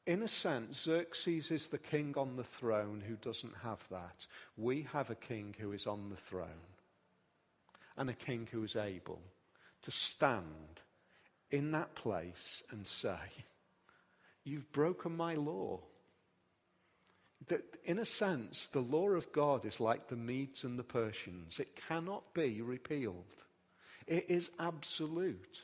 in 0.08 0.22
a 0.22 0.28
sense, 0.28 0.84
Xerxes 0.84 1.50
is 1.50 1.66
the 1.66 1.76
king 1.76 2.14
on 2.16 2.36
the 2.36 2.44
throne 2.58 3.02
who 3.06 3.16
doesn't 3.16 3.54
have 3.62 3.80
that. 3.90 4.24
We 4.56 4.88
have 4.90 5.10
a 5.10 5.14
king 5.14 5.54
who 5.58 5.72
is 5.72 5.86
on 5.86 6.08
the 6.08 6.16
throne 6.16 6.64
and 7.98 8.08
a 8.08 8.14
king 8.14 8.48
who 8.50 8.64
is 8.64 8.74
able 8.74 9.20
to 9.82 9.90
stand 9.90 10.80
in 11.50 11.72
that 11.72 11.94
place 11.94 12.62
and 12.70 12.86
say, 12.86 13.18
You've 14.44 14.72
broken 14.72 15.14
my 15.14 15.34
law. 15.34 15.80
That 17.48 17.64
in 17.84 17.98
a 17.98 18.06
sense, 18.06 18.66
the 18.72 18.80
law 18.80 19.10
of 19.10 19.30
God 19.30 19.66
is 19.66 19.78
like 19.78 20.08
the 20.08 20.16
Medes 20.16 20.64
and 20.64 20.78
the 20.78 20.84
Persians. 20.84 21.60
It 21.60 21.78
cannot 21.86 22.32
be 22.32 22.62
repealed. 22.62 23.44
It 24.06 24.24
is 24.30 24.48
absolute. 24.58 25.60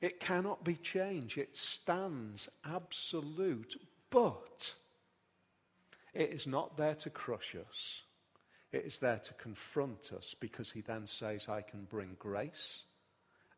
It 0.00 0.20
cannot 0.20 0.64
be 0.64 0.74
changed. 0.74 1.38
It 1.38 1.56
stands 1.56 2.48
absolute. 2.64 3.76
But 4.10 4.74
it 6.14 6.30
is 6.30 6.46
not 6.46 6.76
there 6.76 6.94
to 6.96 7.10
crush 7.10 7.54
us. 7.54 8.02
It 8.70 8.84
is 8.84 8.98
there 8.98 9.18
to 9.18 9.34
confront 9.34 10.12
us 10.16 10.34
because 10.38 10.70
he 10.70 10.82
then 10.82 11.06
says, 11.06 11.48
I 11.48 11.62
can 11.62 11.84
bring 11.84 12.16
grace 12.18 12.82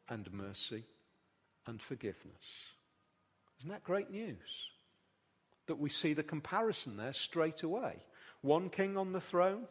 and 0.09 0.33
mercy 0.33 0.85
and 1.67 1.81
forgiveness. 1.81 2.45
Isn't 3.59 3.71
that 3.71 3.85
great 3.85 4.11
news? 4.11 4.39
That 5.67 5.79
we 5.79 5.91
see 5.91 6.15
the 6.15 6.23
comparison 6.23 6.97
there 6.97 7.13
straight 7.13 7.63
away. 7.63 7.97
One 8.41 8.71
king 8.71 8.97
on 8.97 9.13
the 9.13 9.21
throne 9.21 9.67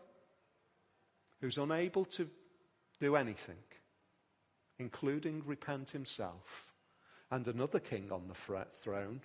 who's 1.42 1.58
unable 1.58 2.06
to 2.06 2.30
do 3.00 3.16
anything 3.16 3.56
including 4.80 5.44
repent 5.46 5.90
himself, 5.92 6.74
and 7.30 7.48
another 7.48 7.80
king 7.80 8.12
on 8.12 8.28
the 8.28 8.66
throne 8.82 9.22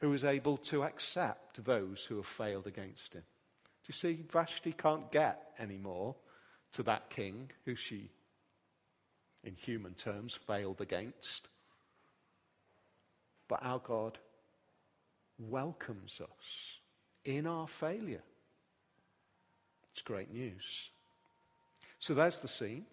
who 0.00 0.12
is 0.12 0.24
able 0.24 0.56
to 0.58 0.84
accept 0.84 1.64
those 1.64 2.04
who 2.04 2.16
have 2.16 2.26
failed 2.26 2.66
against 2.66 3.14
him. 3.14 3.22
Do 3.22 3.86
you 3.88 3.94
see, 3.94 4.24
Vashti 4.30 4.72
can't 4.72 5.10
get 5.10 5.52
any 5.58 5.78
more 5.78 6.14
to 6.72 6.82
that 6.84 7.10
king 7.10 7.50
who 7.64 7.74
she, 7.74 8.10
in 9.42 9.54
human 9.54 9.94
terms, 9.94 10.38
failed 10.46 10.80
against. 10.80 11.48
But 13.48 13.60
our 13.62 13.78
God 13.80 14.18
welcomes 15.38 16.20
us 16.20 16.78
in 17.24 17.46
our 17.46 17.66
failure. 17.66 18.22
It's 19.92 20.02
great 20.02 20.32
news. 20.32 20.64
So 21.98 22.14
there's 22.14 22.38
the 22.38 22.48
scene. 22.48 22.86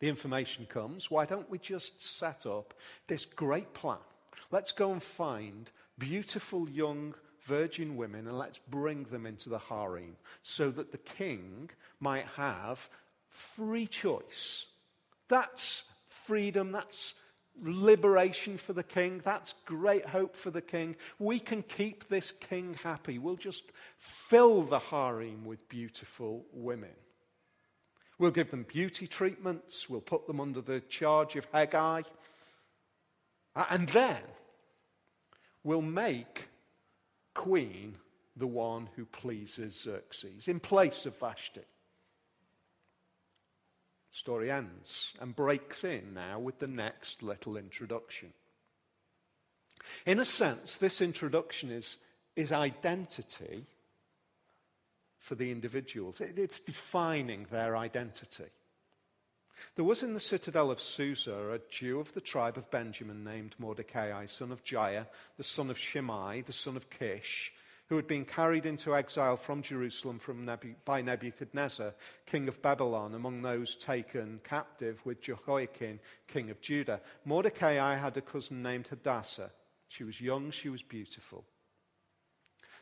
The 0.00 0.08
information 0.08 0.66
comes. 0.66 1.10
Why 1.10 1.24
don't 1.24 1.50
we 1.50 1.58
just 1.58 2.02
set 2.02 2.46
up 2.46 2.74
this 3.08 3.24
great 3.24 3.72
plan? 3.72 3.98
Let's 4.50 4.72
go 4.72 4.92
and 4.92 5.02
find 5.02 5.70
beautiful 5.98 6.68
young 6.68 7.14
virgin 7.46 7.96
women 7.96 8.26
and 8.26 8.38
let's 8.38 8.58
bring 8.68 9.04
them 9.04 9.24
into 9.24 9.48
the 9.48 9.58
harem 9.58 10.16
so 10.42 10.70
that 10.70 10.92
the 10.92 10.98
king 10.98 11.70
might 12.00 12.26
have 12.36 12.88
free 13.28 13.86
choice. 13.86 14.66
That's 15.28 15.84
freedom. 16.26 16.72
That's 16.72 17.14
liberation 17.62 18.58
for 18.58 18.72
the 18.72 18.82
king. 18.82 19.22
That's 19.24 19.54
great 19.64 20.06
hope 20.06 20.36
for 20.36 20.50
the 20.50 20.60
king. 20.60 20.96
We 21.18 21.38
can 21.38 21.62
keep 21.62 22.08
this 22.08 22.32
king 22.32 22.74
happy. 22.82 23.18
We'll 23.18 23.36
just 23.36 23.64
fill 23.96 24.62
the 24.62 24.78
harem 24.78 25.44
with 25.44 25.68
beautiful 25.68 26.44
women. 26.52 26.90
We'll 28.18 28.30
give 28.30 28.50
them 28.50 28.66
beauty 28.66 29.06
treatments. 29.06 29.88
We'll 29.88 30.00
put 30.00 30.26
them 30.26 30.40
under 30.40 30.60
the 30.60 30.80
charge 30.80 31.36
of 31.36 31.50
Hegai. 31.52 32.04
And 33.54 33.88
then 33.88 34.22
we'll 35.64 35.82
make 35.82 36.48
queen 37.34 37.96
the 38.36 38.46
one 38.46 38.88
who 38.96 39.04
pleases 39.04 39.80
Xerxes 39.82 40.48
in 40.48 40.60
place 40.60 41.06
of 41.06 41.18
Vashti. 41.18 41.62
Story 44.12 44.50
ends 44.50 45.12
and 45.20 45.36
breaks 45.36 45.84
in 45.84 46.14
now 46.14 46.38
with 46.38 46.58
the 46.58 46.66
next 46.66 47.22
little 47.22 47.56
introduction. 47.58 48.32
In 50.06 50.20
a 50.20 50.24
sense, 50.24 50.78
this 50.78 51.00
introduction 51.00 51.70
is, 51.70 51.98
is 52.34 52.50
identity 52.50 53.66
for 55.26 55.34
the 55.34 55.50
individuals. 55.50 56.20
It's 56.20 56.60
defining 56.60 57.46
their 57.50 57.76
identity. 57.76 58.44
There 59.74 59.84
was 59.84 60.04
in 60.04 60.14
the 60.14 60.20
citadel 60.20 60.70
of 60.70 60.80
Susa 60.80 61.50
a 61.50 61.58
Jew 61.68 61.98
of 61.98 62.14
the 62.14 62.20
tribe 62.20 62.56
of 62.56 62.70
Benjamin 62.70 63.24
named 63.24 63.56
Mordecai, 63.58 64.26
son 64.26 64.52
of 64.52 64.62
Jair, 64.62 65.06
the 65.36 65.42
son 65.42 65.68
of 65.68 65.78
Shimei, 65.78 66.42
the 66.42 66.52
son 66.52 66.76
of 66.76 66.88
Kish, 66.90 67.52
who 67.88 67.96
had 67.96 68.06
been 68.06 68.24
carried 68.24 68.66
into 68.66 68.94
exile 68.94 69.36
from 69.36 69.62
Jerusalem 69.62 70.20
from 70.20 70.44
Nebu- 70.44 70.76
by 70.84 71.02
Nebuchadnezzar, 71.02 71.94
king 72.26 72.46
of 72.46 72.62
Babylon, 72.62 73.14
among 73.14 73.42
those 73.42 73.74
taken 73.74 74.40
captive 74.44 75.04
with 75.04 75.22
Jehoiachin, 75.22 75.98
king 76.28 76.50
of 76.50 76.60
Judah. 76.60 77.00
Mordecai 77.24 77.96
had 77.96 78.16
a 78.16 78.20
cousin 78.20 78.62
named 78.62 78.86
Hadassah. 78.86 79.50
She 79.88 80.04
was 80.04 80.20
young, 80.20 80.52
she 80.52 80.68
was 80.68 80.82
beautiful. 80.82 81.44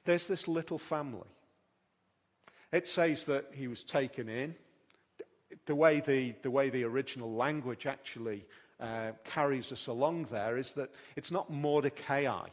There's 0.04 0.26
this 0.26 0.46
little 0.46 0.78
family. 0.78 1.28
It 2.74 2.88
says 2.88 3.22
that 3.26 3.52
he 3.52 3.68
was 3.68 3.84
taken 3.84 4.28
in. 4.28 4.56
The 5.66 5.76
way 5.76 6.00
the, 6.00 6.34
the, 6.42 6.50
way 6.50 6.70
the 6.70 6.82
original 6.82 7.32
language 7.32 7.86
actually 7.86 8.44
uh, 8.80 9.12
carries 9.22 9.70
us 9.70 9.86
along 9.86 10.24
there 10.32 10.58
is 10.58 10.72
that 10.72 10.90
it's 11.14 11.30
not 11.30 11.50
Mordecai 11.50 12.48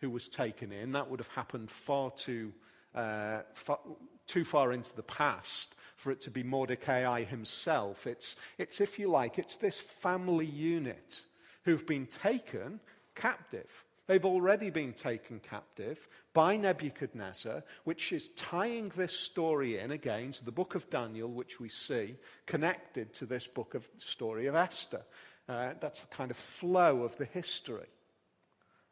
who 0.00 0.10
was 0.10 0.26
taken 0.26 0.72
in. 0.72 0.90
That 0.90 1.08
would 1.08 1.20
have 1.20 1.28
happened 1.28 1.70
far 1.70 2.10
too, 2.10 2.52
uh, 2.96 3.42
far, 3.54 3.78
too 4.26 4.44
far 4.44 4.72
into 4.72 4.92
the 4.96 5.04
past 5.04 5.76
for 5.94 6.10
it 6.10 6.20
to 6.22 6.32
be 6.32 6.42
Mordecai 6.42 7.22
himself. 7.22 8.08
It's, 8.08 8.34
it's, 8.58 8.80
if 8.80 8.98
you 8.98 9.08
like, 9.08 9.38
it's 9.38 9.54
this 9.54 9.78
family 9.78 10.46
unit 10.46 11.20
who've 11.64 11.86
been 11.86 12.06
taken 12.06 12.80
captive. 13.14 13.70
They've 14.10 14.24
already 14.24 14.70
been 14.70 14.92
taken 14.92 15.38
captive 15.38 16.08
by 16.34 16.56
Nebuchadnezzar, 16.56 17.62
which 17.84 18.10
is 18.10 18.30
tying 18.30 18.90
this 18.96 19.16
story 19.16 19.78
in 19.78 19.92
again 19.92 20.32
to 20.32 20.44
the 20.44 20.50
book 20.50 20.74
of 20.74 20.90
Daniel, 20.90 21.30
which 21.30 21.60
we 21.60 21.68
see 21.68 22.16
connected 22.44 23.14
to 23.14 23.24
this 23.24 23.46
book 23.46 23.74
of 23.74 23.88
story 23.98 24.48
of 24.48 24.56
Esther. 24.56 25.02
Uh, 25.48 25.74
that's 25.78 26.00
the 26.00 26.08
kind 26.08 26.32
of 26.32 26.36
flow 26.36 27.04
of 27.04 27.16
the 27.18 27.24
history. 27.26 27.86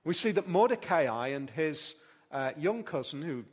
We 0.04 0.14
see 0.14 0.30
that 0.30 0.46
Mordecai 0.46 1.30
and 1.30 1.50
his 1.50 1.96
uh, 2.30 2.52
young 2.56 2.84
cousin, 2.84 3.20
who 3.20 3.44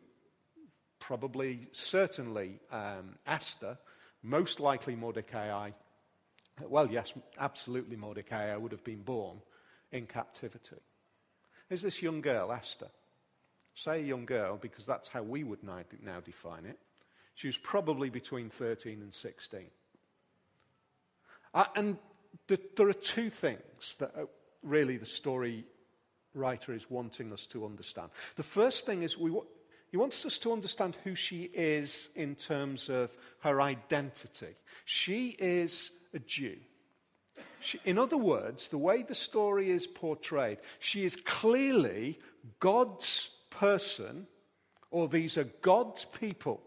probably, 0.99 1.67
certainly 1.71 2.59
um, 2.71 3.15
Esther, 3.25 3.75
most 4.21 4.59
likely 4.59 4.95
Mordecai, 4.95 5.71
well, 6.61 6.91
yes, 6.91 7.11
absolutely 7.39 7.95
Mordecai 7.95 8.55
would 8.55 8.71
have 8.71 8.83
been 8.83 9.01
born 9.01 9.41
in 9.91 10.05
captivity. 10.05 10.75
Is 11.69 11.81
this 11.81 12.01
young 12.01 12.21
girl, 12.21 12.51
Esther? 12.51 12.89
Say 13.75 14.03
young 14.03 14.25
girl 14.25 14.57
because 14.57 14.85
that's 14.85 15.07
how 15.07 15.23
we 15.23 15.43
would 15.43 15.63
now 15.63 16.19
define 16.23 16.65
it. 16.65 16.79
She 17.35 17.47
was 17.47 17.57
probably 17.57 18.09
between 18.09 18.49
13 18.49 19.01
and 19.01 19.13
16. 19.13 19.61
Uh, 21.53 21.65
and 21.75 21.97
the, 22.47 22.59
there 22.77 22.87
are 22.87 22.93
two 22.93 23.29
things 23.29 23.95
that 23.99 24.11
uh, 24.15 24.25
really 24.63 24.97
the 24.97 25.05
story 25.05 25.65
writer 26.33 26.73
is 26.73 26.89
wanting 26.89 27.33
us 27.33 27.45
to 27.47 27.65
understand. 27.65 28.09
The 28.35 28.43
first 28.43 28.85
thing 28.85 29.03
is 29.03 29.17
we, 29.17 29.37
he 29.89 29.97
wants 29.97 30.25
us 30.25 30.37
to 30.39 30.51
understand 30.53 30.97
who 31.03 31.15
she 31.15 31.43
is 31.53 32.09
in 32.15 32.35
terms 32.35 32.89
of 32.89 33.09
her 33.39 33.61
identity. 33.61 34.55
She 34.85 35.29
is 35.29 35.91
a 36.13 36.19
Jew. 36.19 36.57
She, 37.65 37.79
in 37.83 37.97
other 37.97 38.17
words, 38.17 38.67
the 38.67 38.77
way 38.77 39.01
the 39.01 39.15
story 39.15 39.71
is 39.71 39.87
portrayed, 39.87 40.59
she 40.79 41.03
is 41.03 41.15
clearly 41.15 42.19
God's 42.59 43.29
person, 43.49 44.27
or 44.91 45.07
these 45.07 45.35
are 45.37 45.49
God's 45.63 46.05
people, 46.05 46.61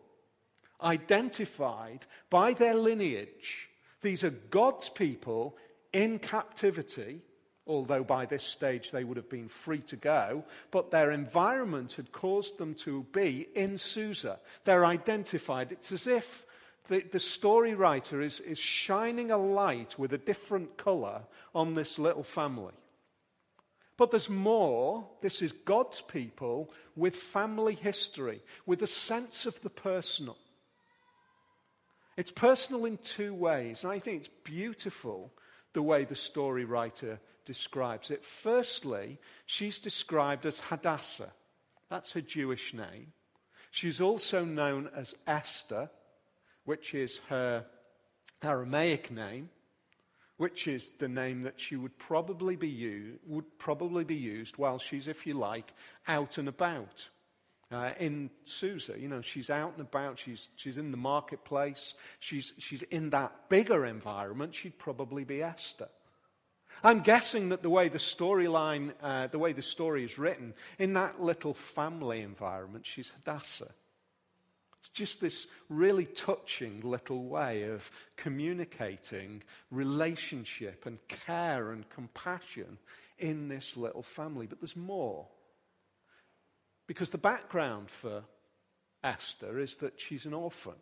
identified 0.82 2.04
by 2.30 2.52
their 2.52 2.74
lineage. 2.74 3.68
These 4.02 4.24
are 4.24 4.30
God's 4.30 4.88
people 4.88 5.56
in 5.92 6.18
captivity, 6.18 7.20
although 7.66 8.02
by 8.02 8.26
this 8.26 8.44
stage 8.44 8.90
they 8.90 9.04
would 9.04 9.16
have 9.16 9.30
been 9.30 9.48
free 9.48 9.82
to 9.82 9.96
go, 9.96 10.44
but 10.72 10.90
their 10.90 11.12
environment 11.12 11.92
had 11.92 12.10
caused 12.10 12.58
them 12.58 12.74
to 12.74 13.04
be 13.12 13.46
in 13.54 13.78
Susa. 13.78 14.40
They're 14.64 14.84
identified. 14.84 15.70
It's 15.70 15.92
as 15.92 16.08
if 16.08 16.44
the, 16.88 17.00
the 17.00 17.20
story 17.20 17.74
writer 17.74 18.20
is, 18.20 18.40
is 18.40 18.58
shining 18.58 19.30
a 19.30 19.38
light 19.38 19.98
with 19.98 20.12
a 20.12 20.18
different 20.18 20.76
color 20.76 21.22
on 21.54 21.74
this 21.74 21.98
little 21.98 22.22
family. 22.22 22.74
But 23.96 24.10
there's 24.10 24.30
more. 24.30 25.08
This 25.20 25.42
is 25.42 25.52
God's 25.52 26.00
people 26.00 26.70
with 26.96 27.16
family 27.16 27.74
history, 27.74 28.42
with 28.64 28.82
a 28.82 28.86
sense 28.86 29.44
of 29.44 29.60
the 29.60 29.70
personal. 29.70 30.36
It's 32.16 32.30
personal 32.30 32.84
in 32.84 32.98
two 32.98 33.34
ways, 33.34 33.82
and 33.82 33.92
I 33.92 33.98
think 33.98 34.20
it's 34.20 34.30
beautiful 34.44 35.32
the 35.72 35.82
way 35.82 36.04
the 36.04 36.16
story 36.16 36.64
writer 36.64 37.20
describes 37.44 38.10
it. 38.10 38.24
Firstly, 38.24 39.18
she's 39.46 39.78
described 39.78 40.46
as 40.46 40.58
Hadassah. 40.58 41.32
That's 41.90 42.12
her 42.12 42.20
Jewish 42.20 42.74
name. 42.74 43.12
She's 43.70 44.00
also 44.00 44.44
known 44.44 44.90
as 44.94 45.14
Esther, 45.26 45.90
which 46.68 46.92
is 46.92 47.18
her 47.30 47.64
Aramaic 48.42 49.10
name, 49.10 49.48
which 50.36 50.68
is 50.68 50.90
the 50.98 51.08
name 51.08 51.40
that 51.44 51.58
she 51.58 51.76
would 51.76 51.96
probably 51.96 52.56
be 52.56 52.68
used, 52.68 53.18
would 53.26 53.58
probably 53.58 54.04
be 54.04 54.14
used 54.14 54.58
while 54.58 54.78
she's, 54.78 55.08
if 55.08 55.26
you 55.26 55.32
like, 55.32 55.72
out 56.06 56.36
and 56.36 56.46
about. 56.46 57.06
Uh, 57.72 57.92
in 57.98 58.28
Susa, 58.44 58.94
you 58.98 59.08
know, 59.08 59.22
she's 59.22 59.48
out 59.48 59.72
and 59.78 59.80
about, 59.80 60.18
she's, 60.18 60.48
she's 60.56 60.76
in 60.76 60.90
the 60.90 60.98
marketplace, 60.98 61.94
she's, 62.18 62.52
she's 62.58 62.82
in 62.82 63.08
that 63.10 63.48
bigger 63.48 63.86
environment, 63.86 64.54
she'd 64.54 64.78
probably 64.78 65.24
be 65.24 65.42
Esther. 65.42 65.88
I'm 66.84 67.00
guessing 67.00 67.48
that 67.48 67.62
the 67.62 67.70
way 67.70 67.88
the 67.88 67.96
storyline, 67.96 68.92
uh, 69.02 69.28
the 69.28 69.38
way 69.38 69.54
the 69.54 69.62
story 69.62 70.04
is 70.04 70.18
written, 70.18 70.52
in 70.78 70.92
that 70.92 71.18
little 71.18 71.54
family 71.54 72.20
environment, 72.20 72.84
she's 72.84 73.10
Hadassah. 73.16 73.72
It's 74.80 74.90
just 74.90 75.20
this 75.20 75.46
really 75.68 76.06
touching 76.06 76.80
little 76.82 77.24
way 77.24 77.64
of 77.64 77.90
communicating 78.16 79.42
relationship 79.70 80.86
and 80.86 80.98
care 81.08 81.72
and 81.72 81.88
compassion 81.90 82.78
in 83.18 83.48
this 83.48 83.76
little 83.76 84.02
family. 84.02 84.46
But 84.46 84.60
there's 84.60 84.76
more. 84.76 85.26
Because 86.86 87.10
the 87.10 87.18
background 87.18 87.90
for 87.90 88.22
Esther 89.02 89.58
is 89.58 89.76
that 89.76 90.00
she's 90.00 90.24
an 90.24 90.34
orphan. 90.34 90.74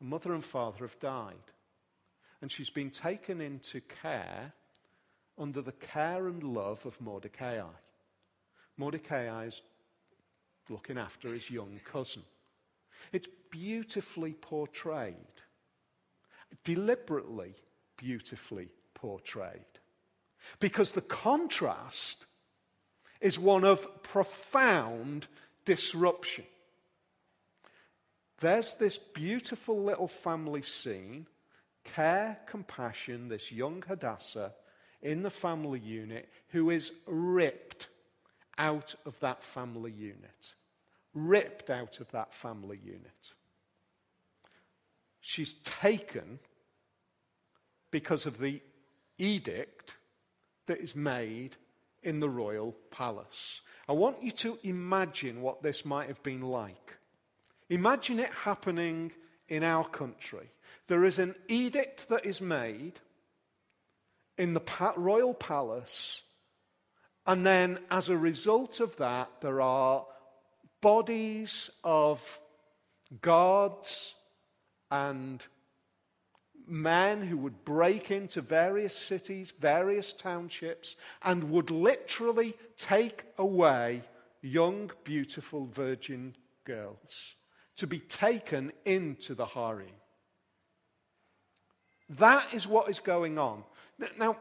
Her 0.00 0.06
mother 0.06 0.34
and 0.34 0.44
father 0.44 0.86
have 0.86 0.98
died. 0.98 1.34
And 2.40 2.50
she's 2.50 2.70
been 2.70 2.90
taken 2.90 3.40
into 3.40 3.80
care 3.80 4.52
under 5.36 5.62
the 5.62 5.72
care 5.72 6.26
and 6.26 6.42
love 6.42 6.84
of 6.86 7.00
Mordecai. 7.00 7.62
Mordecai 8.76 9.44
is 9.44 9.60
looking 10.68 10.98
after 10.98 11.32
his 11.32 11.50
young 11.50 11.80
cousin. 11.84 12.22
It's 13.12 13.28
beautifully 13.50 14.32
portrayed, 14.32 15.14
deliberately 16.64 17.54
beautifully 17.96 18.68
portrayed. 18.94 19.64
Because 20.60 20.92
the 20.92 21.02
contrast 21.02 22.24
is 23.20 23.38
one 23.38 23.64
of 23.64 24.02
profound 24.02 25.26
disruption. 25.64 26.44
There's 28.40 28.74
this 28.74 28.98
beautiful 28.98 29.82
little 29.82 30.08
family 30.08 30.62
scene 30.62 31.26
care, 31.84 32.38
compassion, 32.46 33.28
this 33.28 33.50
young 33.50 33.82
Hadassah 33.86 34.52
in 35.02 35.22
the 35.22 35.30
family 35.30 35.80
unit 35.80 36.28
who 36.48 36.70
is 36.70 36.92
ripped 37.06 37.88
out 38.58 38.94
of 39.06 39.18
that 39.20 39.42
family 39.42 39.92
unit 39.92 40.54
ripped 41.26 41.70
out 41.70 42.00
of 42.00 42.10
that 42.12 42.34
family 42.34 42.78
unit. 42.84 43.32
She's 45.20 45.54
taken 45.64 46.38
because 47.90 48.26
of 48.26 48.38
the 48.38 48.60
edict 49.18 49.94
that 50.66 50.80
is 50.80 50.94
made 50.94 51.56
in 52.02 52.20
the 52.20 52.28
royal 52.28 52.74
palace. 52.90 53.60
I 53.88 53.92
want 53.92 54.22
you 54.22 54.30
to 54.32 54.58
imagine 54.62 55.42
what 55.42 55.62
this 55.62 55.84
might 55.84 56.08
have 56.08 56.22
been 56.22 56.42
like. 56.42 56.96
Imagine 57.70 58.20
it 58.20 58.30
happening 58.30 59.12
in 59.48 59.62
our 59.62 59.86
country. 59.88 60.50
There 60.86 61.04
is 61.04 61.18
an 61.18 61.34
edict 61.48 62.08
that 62.08 62.24
is 62.24 62.40
made 62.40 63.00
in 64.36 64.54
the 64.54 64.62
royal 64.96 65.34
palace, 65.34 66.22
and 67.26 67.44
then 67.44 67.78
as 67.90 68.08
a 68.08 68.16
result 68.16 68.80
of 68.80 68.96
that, 68.96 69.28
there 69.40 69.60
are 69.60 70.06
bodies 70.80 71.70
of 71.84 72.40
guards 73.20 74.14
and 74.90 75.42
men 76.66 77.22
who 77.22 77.36
would 77.38 77.64
break 77.64 78.10
into 78.10 78.40
various 78.42 78.94
cities, 78.94 79.52
various 79.58 80.12
townships, 80.12 80.96
and 81.22 81.50
would 81.50 81.70
literally 81.70 82.54
take 82.76 83.24
away 83.38 84.02
young, 84.42 84.90
beautiful 85.04 85.66
virgin 85.66 86.36
girls 86.64 87.34
to 87.76 87.86
be 87.86 87.98
taken 88.00 88.72
into 88.84 89.34
the 89.34 89.46
harem. 89.46 89.86
That 92.10 92.54
is 92.54 92.66
what 92.66 92.90
is 92.90 92.98
going 92.98 93.38
on. 93.38 93.64
Now, 94.18 94.36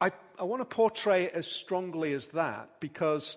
I, 0.00 0.12
I 0.38 0.44
want 0.44 0.60
to 0.60 0.66
portray 0.66 1.24
it 1.24 1.32
as 1.34 1.46
strongly 1.46 2.12
as 2.12 2.26
that 2.28 2.68
because 2.80 3.36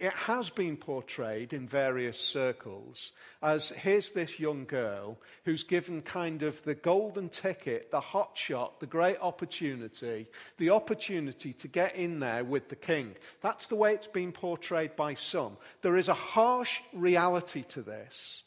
it 0.00 0.14
has 0.14 0.48
been 0.48 0.78
portrayed 0.78 1.52
in 1.52 1.68
various 1.68 2.18
circles 2.18 3.12
as 3.42 3.68
here's 3.68 4.10
this 4.10 4.40
young 4.40 4.64
girl 4.64 5.18
who's 5.44 5.62
given 5.62 6.00
kind 6.00 6.42
of 6.42 6.62
the 6.64 6.74
golden 6.74 7.28
ticket, 7.28 7.90
the 7.90 8.00
hot 8.00 8.30
shot, 8.34 8.80
the 8.80 8.86
great 8.86 9.18
opportunity, 9.20 10.26
the 10.56 10.70
opportunity 10.70 11.52
to 11.52 11.68
get 11.68 11.96
in 11.96 12.18
there 12.18 12.42
with 12.42 12.70
the 12.70 12.76
king. 12.76 13.14
That's 13.42 13.66
the 13.66 13.76
way 13.76 13.92
it's 13.92 14.06
been 14.06 14.32
portrayed 14.32 14.96
by 14.96 15.14
some. 15.14 15.58
There 15.82 15.98
is 15.98 16.08
a 16.08 16.14
harsh 16.14 16.80
reality 16.94 17.62
to 17.68 17.82
this 17.82 18.42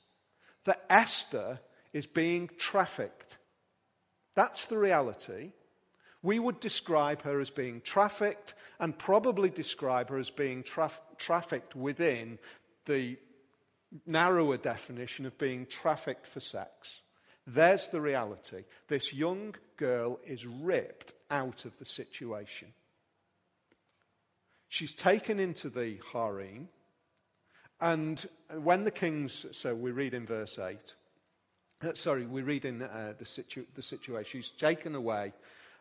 that 0.66 0.84
Esther 0.90 1.60
is 1.94 2.08
being 2.08 2.50
trafficked. 2.58 3.38
That's 4.34 4.66
the 4.66 4.80
reality 4.80 5.52
we 6.24 6.40
would 6.40 6.60
describe 6.62 7.22
her 7.24 7.40
as 7.42 7.50
being 7.50 7.82
trafficked 7.82 8.54
and 8.80 8.98
probably 8.98 9.50
describe 9.50 10.10
her 10.10 10.18
as 10.18 10.30
being 10.30 10.64
traf- 10.64 11.02
trafficked 11.18 11.76
within 11.76 12.40
the 12.86 13.18
narrower 14.08 14.58
definition 14.58 15.26
of 15.26 15.38
being 15.38 15.66
trafficked 15.66 16.26
for 16.26 16.40
sex. 16.40 16.72
There's 17.46 17.88
the 17.88 18.00
reality. 18.00 18.64
This 18.88 19.14
young 19.14 19.54
girl 19.76 20.18
is 20.26 20.46
ripped 20.46 21.14
out 21.30 21.66
of 21.66 21.78
the 21.78 21.86
situation. 21.86 22.70
She's 24.70 24.96
taken 24.96 25.40
into 25.40 25.70
the 25.70 26.00
harem, 26.12 26.70
and 27.82 28.26
when 28.62 28.86
the 28.86 28.92
king's, 28.92 29.46
so 29.52 29.76
we 29.76 29.92
read 29.92 30.14
in 30.14 30.26
verse 30.26 30.58
8, 30.58 30.78
uh, 31.84 31.94
sorry, 31.96 32.26
we 32.26 32.42
read 32.44 32.64
in 32.64 32.82
uh, 32.82 33.14
the, 33.20 33.26
situ- 33.26 33.66
the 33.76 33.84
situation, 33.84 34.42
she's 34.42 34.52
taken 34.52 34.96
away 34.96 35.34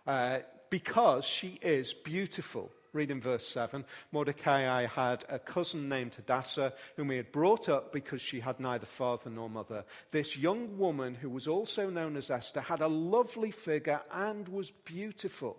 uh, 0.06 0.38
because 0.70 1.24
she 1.24 1.58
is 1.62 1.92
beautiful. 1.92 2.70
Read 2.92 3.10
in 3.10 3.20
verse 3.20 3.46
7. 3.48 3.84
Mordecai 4.10 4.86
had 4.86 5.24
a 5.28 5.38
cousin 5.38 5.88
named 5.88 6.14
Hadassah, 6.14 6.74
whom 6.96 7.10
he 7.10 7.16
had 7.16 7.32
brought 7.32 7.68
up 7.68 7.92
because 7.92 8.20
she 8.20 8.38
had 8.40 8.60
neither 8.60 8.84
father 8.84 9.30
nor 9.30 9.48
mother. 9.48 9.84
This 10.10 10.36
young 10.36 10.78
woman, 10.78 11.14
who 11.14 11.30
was 11.30 11.48
also 11.48 11.88
known 11.88 12.16
as 12.16 12.30
Esther, 12.30 12.60
had 12.60 12.82
a 12.82 12.88
lovely 12.88 13.50
figure 13.50 14.00
and 14.12 14.46
was 14.48 14.70
beautiful. 14.70 15.56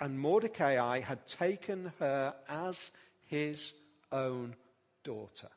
And 0.00 0.18
Mordecai 0.18 1.00
had 1.00 1.26
taken 1.26 1.92
her 2.00 2.34
as 2.48 2.90
his 3.26 3.72
own 4.10 4.56
daughter. 5.04 5.48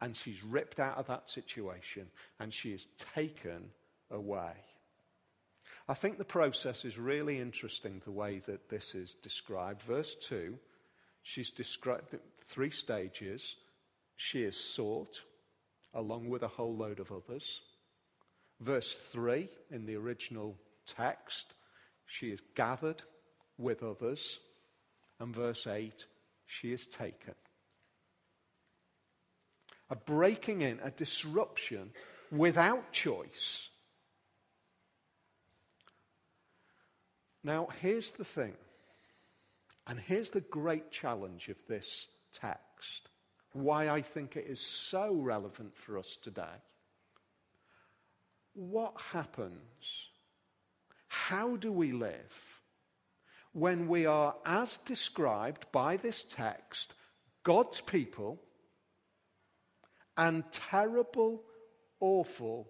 And 0.00 0.16
she's 0.16 0.42
ripped 0.44 0.78
out 0.78 0.98
of 0.98 1.08
that 1.08 1.28
situation 1.28 2.06
and 2.38 2.52
she 2.52 2.70
is 2.70 2.86
taken 3.14 3.70
away. 4.10 4.52
I 5.88 5.94
think 5.94 6.18
the 6.18 6.24
process 6.24 6.84
is 6.84 6.98
really 6.98 7.40
interesting 7.40 8.02
the 8.04 8.10
way 8.10 8.42
that 8.46 8.68
this 8.68 8.94
is 8.94 9.14
described. 9.22 9.82
Verse 9.82 10.16
2, 10.16 10.58
she's 11.22 11.50
described 11.50 12.16
three 12.48 12.70
stages. 12.70 13.54
She 14.16 14.42
is 14.42 14.56
sought 14.56 15.20
along 15.94 16.28
with 16.28 16.42
a 16.42 16.48
whole 16.48 16.76
load 16.76 16.98
of 16.98 17.12
others. 17.12 17.60
Verse 18.60 18.94
3 19.12 19.48
in 19.70 19.86
the 19.86 19.94
original 19.94 20.56
text, 20.86 21.46
she 22.06 22.30
is 22.30 22.40
gathered 22.56 23.02
with 23.56 23.84
others. 23.84 24.40
And 25.20 25.34
verse 25.34 25.68
8, 25.68 26.04
she 26.46 26.72
is 26.72 26.86
taken. 26.86 27.34
A 29.88 29.94
breaking 29.94 30.62
in, 30.62 30.80
a 30.82 30.90
disruption 30.90 31.92
without 32.32 32.90
choice 32.92 33.68
Now, 37.46 37.68
here's 37.80 38.10
the 38.10 38.24
thing, 38.24 38.54
and 39.86 40.00
here's 40.00 40.30
the 40.30 40.40
great 40.40 40.90
challenge 40.90 41.48
of 41.48 41.56
this 41.68 42.08
text, 42.32 43.08
why 43.52 43.88
I 43.88 44.02
think 44.02 44.34
it 44.34 44.46
is 44.48 44.60
so 44.60 45.14
relevant 45.14 45.76
for 45.76 45.96
us 45.96 46.18
today. 46.20 46.56
What 48.54 48.94
happens? 49.12 49.62
How 51.06 51.54
do 51.54 51.70
we 51.70 51.92
live 51.92 52.62
when 53.52 53.86
we 53.86 54.06
are, 54.06 54.34
as 54.44 54.78
described 54.78 55.66
by 55.70 55.98
this 55.98 56.24
text, 56.28 56.94
God's 57.44 57.80
people 57.80 58.42
and 60.16 60.42
terrible, 60.50 61.44
awful 62.00 62.66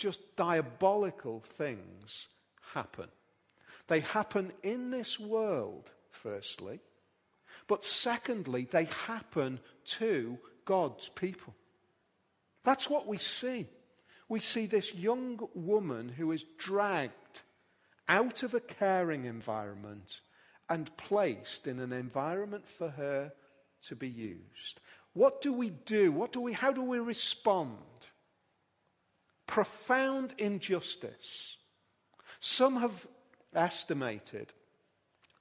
just 0.00 0.34
diabolical 0.34 1.44
things 1.58 2.26
happen. 2.72 3.06
They 3.86 4.00
happen 4.00 4.50
in 4.62 4.90
this 4.90 5.20
world, 5.20 5.90
firstly, 6.10 6.80
but 7.68 7.84
secondly, 7.84 8.66
they 8.70 8.84
happen 9.06 9.60
to 9.84 10.38
God's 10.64 11.08
people. 11.10 11.54
That's 12.64 12.88
what 12.88 13.06
we 13.06 13.18
see. 13.18 13.66
We 14.28 14.40
see 14.40 14.66
this 14.66 14.94
young 14.94 15.38
woman 15.54 16.08
who 16.08 16.32
is 16.32 16.44
dragged 16.58 17.42
out 18.08 18.42
of 18.42 18.54
a 18.54 18.60
caring 18.60 19.24
environment 19.26 20.20
and 20.68 20.96
placed 20.96 21.66
in 21.66 21.78
an 21.78 21.92
environment 21.92 22.66
for 22.66 22.88
her 22.90 23.32
to 23.88 23.96
be 23.96 24.08
used. 24.08 24.80
What 25.12 25.42
do 25.42 25.52
we 25.52 25.70
do? 25.70 26.12
What 26.12 26.32
do 26.32 26.40
we, 26.40 26.52
how 26.52 26.72
do 26.72 26.82
we 26.82 27.00
respond? 27.00 27.76
Profound 29.50 30.32
injustice. 30.38 31.56
Some 32.38 32.76
have 32.76 33.06
estimated 33.52 34.52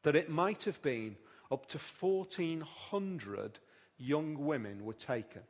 that 0.01 0.15
it 0.15 0.31
might 0.31 0.63
have 0.63 0.81
been 0.81 1.15
up 1.51 1.67
to 1.67 1.77
1,400 1.77 3.59
young 3.99 4.45
women 4.47 4.83
were 4.83 4.93
taken. 4.93 5.43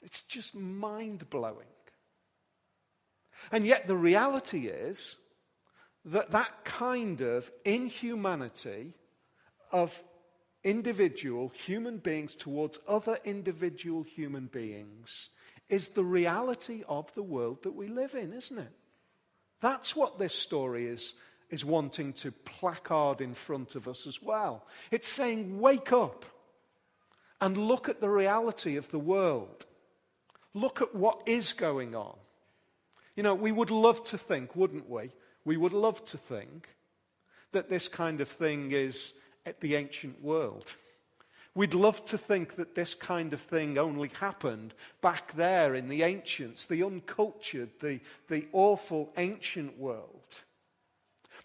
It's 0.00 0.20
just 0.22 0.54
mind 0.54 1.28
blowing. 1.28 1.66
And 3.50 3.66
yet, 3.66 3.88
the 3.88 3.96
reality 3.96 4.68
is 4.68 5.16
that 6.04 6.30
that 6.30 6.64
kind 6.64 7.20
of 7.20 7.50
inhumanity 7.64 8.94
of 9.72 10.00
individual 10.62 11.48
human 11.48 11.98
beings 11.98 12.36
towards 12.36 12.78
other 12.86 13.18
individual 13.24 14.04
human 14.04 14.46
beings 14.46 15.30
is 15.68 15.88
the 15.88 16.04
reality 16.04 16.84
of 16.88 17.12
the 17.14 17.22
world 17.22 17.62
that 17.62 17.74
we 17.74 17.88
live 17.88 18.14
in, 18.14 18.32
isn't 18.32 18.58
it? 18.58 18.72
That's 19.60 19.96
what 19.96 20.18
this 20.18 20.34
story 20.34 20.86
is, 20.86 21.14
is 21.50 21.64
wanting 21.64 22.12
to 22.14 22.32
placard 22.32 23.20
in 23.20 23.34
front 23.34 23.74
of 23.74 23.88
us 23.88 24.06
as 24.06 24.22
well. 24.22 24.66
It's 24.90 25.08
saying, 25.08 25.60
wake 25.60 25.92
up 25.92 26.24
and 27.40 27.56
look 27.56 27.88
at 27.88 28.00
the 28.00 28.08
reality 28.08 28.76
of 28.76 28.90
the 28.90 28.98
world. 28.98 29.66
Look 30.54 30.80
at 30.80 30.94
what 30.94 31.22
is 31.26 31.52
going 31.52 31.94
on. 31.94 32.16
You 33.14 33.22
know, 33.22 33.34
we 33.34 33.52
would 33.52 33.70
love 33.70 34.04
to 34.04 34.18
think, 34.18 34.54
wouldn't 34.56 34.88
we? 34.88 35.10
We 35.44 35.56
would 35.56 35.72
love 35.72 36.04
to 36.06 36.18
think 36.18 36.68
that 37.52 37.68
this 37.68 37.88
kind 37.88 38.20
of 38.20 38.28
thing 38.28 38.72
is 38.72 39.12
at 39.44 39.60
the 39.60 39.76
ancient 39.76 40.22
world. 40.22 40.66
We'd 41.56 41.72
love 41.72 42.04
to 42.04 42.18
think 42.18 42.56
that 42.56 42.74
this 42.74 42.92
kind 42.92 43.32
of 43.32 43.40
thing 43.40 43.78
only 43.78 44.08
happened 44.20 44.74
back 45.00 45.34
there 45.34 45.74
in 45.74 45.88
the 45.88 46.02
ancients, 46.02 46.66
the 46.66 46.82
uncultured, 46.82 47.70
the, 47.80 48.00
the 48.28 48.46
awful 48.52 49.10
ancient 49.16 49.78
world. 49.78 50.20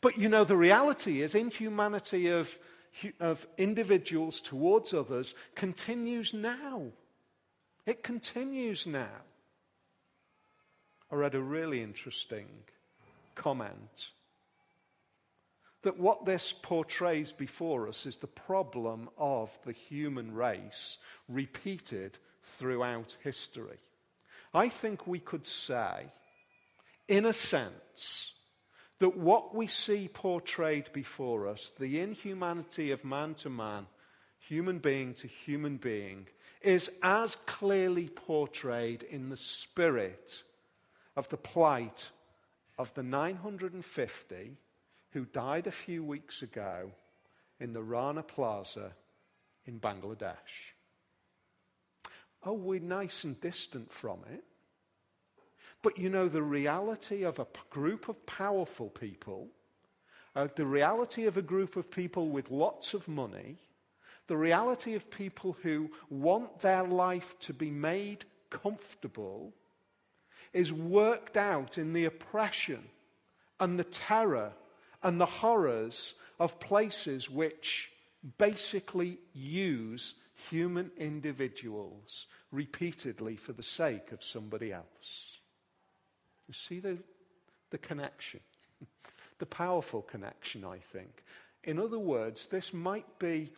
But 0.01 0.17
you 0.17 0.27
know, 0.27 0.43
the 0.43 0.57
reality 0.57 1.21
is 1.21 1.33
inhumanity 1.33 2.27
of, 2.27 2.53
of 3.21 3.47
individuals 3.57 4.41
towards 4.41 4.93
others 4.93 5.33
continues 5.55 6.33
now. 6.33 6.87
It 7.85 8.03
continues 8.03 8.85
now. 8.85 9.23
I 11.09 11.15
read 11.15 11.35
a 11.35 11.41
really 11.41 11.81
interesting 11.81 12.47
comment 13.35 14.11
that 15.83 15.99
what 15.99 16.25
this 16.25 16.53
portrays 16.61 17.31
before 17.31 17.87
us 17.87 18.05
is 18.05 18.17
the 18.17 18.27
problem 18.27 19.09
of 19.17 19.49
the 19.65 19.71
human 19.71 20.33
race 20.33 20.97
repeated 21.27 22.17
throughout 22.57 23.15
history. 23.23 23.79
I 24.53 24.69
think 24.69 25.07
we 25.07 25.19
could 25.19 25.47
say, 25.47 26.05
in 27.07 27.25
a 27.25 27.33
sense, 27.33 28.31
that 28.99 29.17
what 29.17 29.55
we 29.55 29.65
see 29.65 30.07
portrayed 30.07 30.93
before 30.93 31.47
us, 31.47 31.71
the 31.79 31.99
inhumanity 31.99 32.91
of 32.91 33.03
man 33.03 33.33
to 33.35 33.49
man, 33.49 33.87
human 34.37 34.77
being 34.77 35.15
to 35.15 35.27
human 35.27 35.77
being, 35.77 36.27
is 36.61 36.91
as 37.01 37.35
clearly 37.47 38.07
portrayed 38.07 39.01
in 39.01 39.29
the 39.29 39.37
spirit 39.37 40.43
of 41.15 41.27
the 41.29 41.37
plight 41.37 42.09
of 42.77 42.93
the 42.93 43.01
950 43.01 44.57
who 45.11 45.25
died 45.25 45.67
a 45.67 45.71
few 45.71 46.03
weeks 46.03 46.41
ago 46.41 46.91
in 47.59 47.73
the 47.73 47.83
Rana 47.83 48.23
Plaza 48.23 48.91
in 49.65 49.79
Bangladesh. 49.79 50.35
Oh, 52.43 52.53
we're 52.53 52.79
nice 52.79 53.23
and 53.23 53.39
distant 53.39 53.91
from 53.91 54.19
it. 54.33 54.43
But 55.83 55.97
you 55.97 56.09
know, 56.09 56.27
the 56.27 56.41
reality 56.41 57.23
of 57.23 57.39
a 57.39 57.47
group 57.69 58.09
of 58.09 58.25
powerful 58.25 58.89
people, 58.89 59.47
uh, 60.35 60.47
the 60.55 60.65
reality 60.65 61.25
of 61.25 61.37
a 61.37 61.41
group 61.41 61.75
of 61.75 61.89
people 61.89 62.29
with 62.29 62.51
lots 62.51 62.93
of 62.93 63.07
money, 63.07 63.57
the 64.27 64.37
reality 64.37 64.93
of 64.95 65.09
people 65.09 65.57
who 65.61 65.89
want 66.09 66.59
their 66.59 66.83
life 66.83 67.37
to 67.39 67.53
be 67.53 67.69
made 67.69 68.25
comfortable 68.49 69.53
is 70.53 70.71
worked 70.71 71.37
out 71.37 71.77
in 71.77 71.93
the 71.93 72.05
oppression 72.05 72.83
and 73.59 73.77
the 73.77 73.83
terror 73.83 74.51
and 75.03 75.19
the 75.19 75.25
horrors 75.25 76.13
of 76.39 76.59
places 76.59 77.29
which 77.29 77.91
basically 78.37 79.19
use 79.33 80.15
human 80.49 80.91
individuals 80.97 82.27
repeatedly 82.51 83.35
for 83.35 83.53
the 83.53 83.63
sake 83.63 84.11
of 84.11 84.23
somebody 84.23 84.73
else. 84.73 85.37
You 86.47 86.53
see 86.53 86.79
the, 86.79 86.97
the 87.69 87.77
connection, 87.77 88.41
the 89.39 89.45
powerful 89.45 90.01
connection, 90.01 90.65
I 90.65 90.77
think. 90.91 91.23
In 91.63 91.79
other 91.79 91.99
words, 91.99 92.47
this 92.47 92.73
might 92.73 93.19
be 93.19 93.51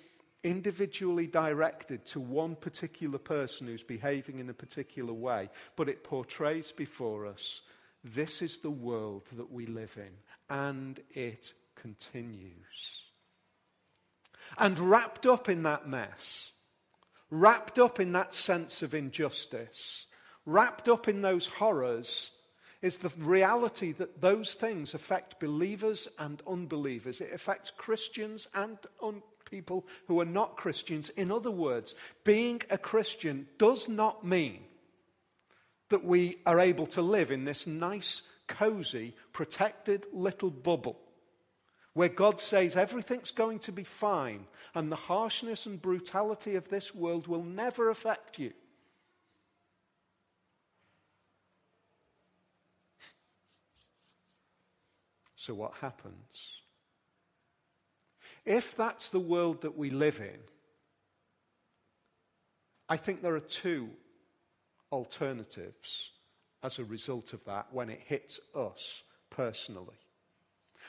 individually 0.44 1.26
directed 1.26 2.06
to 2.06 2.20
one 2.20 2.56
particular 2.56 3.18
person 3.18 3.68
who's 3.68 3.84
behaving 3.84 4.40
in 4.40 4.50
a 4.50 4.54
particular 4.54 5.14
way, 5.14 5.50
but 5.78 5.88
it 5.88 6.04
portrays 6.04 6.72
before 6.72 7.26
us 7.26 7.62
this 8.04 8.42
is 8.42 8.58
the 8.58 8.70
world 8.70 9.24
that 9.38 9.52
we 9.52 9.66
live 9.66 9.94
in, 9.96 10.12
and 10.50 11.00
it 11.14 11.54
continues. 11.76 13.04
And 14.58 14.78
wrapped 14.78 15.26
up 15.26 15.50
in 15.50 15.64
that 15.64 15.88
mess, 15.88 16.52
wrapped 17.30 17.80
up 17.80 18.00
in 18.00 18.12
that 18.14 18.34
sense 18.34 18.82
of 18.82 18.94
injustice, 18.94 20.06
wrapped 20.46 20.88
up 20.88 21.08
in 21.08 21.22
those 21.22 21.48
horrors, 21.48 22.30
is 22.82 22.98
the 22.98 23.12
reality 23.18 23.94
that 23.94 24.20
those 24.22 24.54
things 24.54 24.94
affect 24.94 25.40
believers 25.40 26.08
and 26.20 26.44
unbelievers. 26.46 27.22
It 27.22 27.32
affects 27.34 27.72
Christians 27.76 28.48
and 28.54 28.78
un- 29.02 29.24
people 29.50 29.86
who 30.08 30.20
are 30.20 30.26
not 30.26 30.58
Christians. 30.58 31.10
In 31.10 31.32
other 31.32 31.52
words, 31.52 31.96
being 32.24 32.62
a 32.70 32.78
Christian 32.78 33.48
does 33.58 33.88
not 33.88 34.26
mean 34.26 34.60
that 35.90 36.04
we 36.04 36.40
are 36.46 36.60
able 36.60 36.88
to 36.88 37.02
live 37.02 37.32
in 37.32 37.46
this 37.46 37.68
nice, 37.68 38.24
cozy, 38.48 39.16
protected 39.32 40.06
little 40.14 40.52
bubble 40.52 41.00
where 41.94 42.10
God 42.10 42.40
says 42.40 42.76
everything's 42.76 43.32
going 43.32 43.60
to 43.60 43.72
be 43.72 43.84
fine 43.84 44.46
and 44.74 44.92
the 44.92 44.96
harshness 44.96 45.66
and 45.66 45.82
brutality 45.82 46.56
of 46.56 46.68
this 46.70 46.94
world 46.94 47.28
will 47.28 47.44
never 47.44 47.90
affect 47.90 48.40
you. 48.40 48.52
So, 55.36 55.54
what 55.54 55.74
happens? 55.82 56.62
If 58.46 58.76
that's 58.76 59.10
the 59.10 59.20
world 59.20 59.62
that 59.62 59.78
we 59.78 59.90
live 59.90 60.20
in, 60.20 60.40
I 62.88 62.98
think 62.98 63.22
there 63.22 63.36
are 63.36 63.42
two 63.42 63.90
alternatives 64.92 66.10
as 66.64 66.80
a 66.80 66.86
result 66.86 67.34
of 67.34 67.44
that 67.46 67.68
when 67.72 67.90
it 67.90 68.02
hits 68.06 68.40
us 68.56 69.04
personally, 69.30 70.00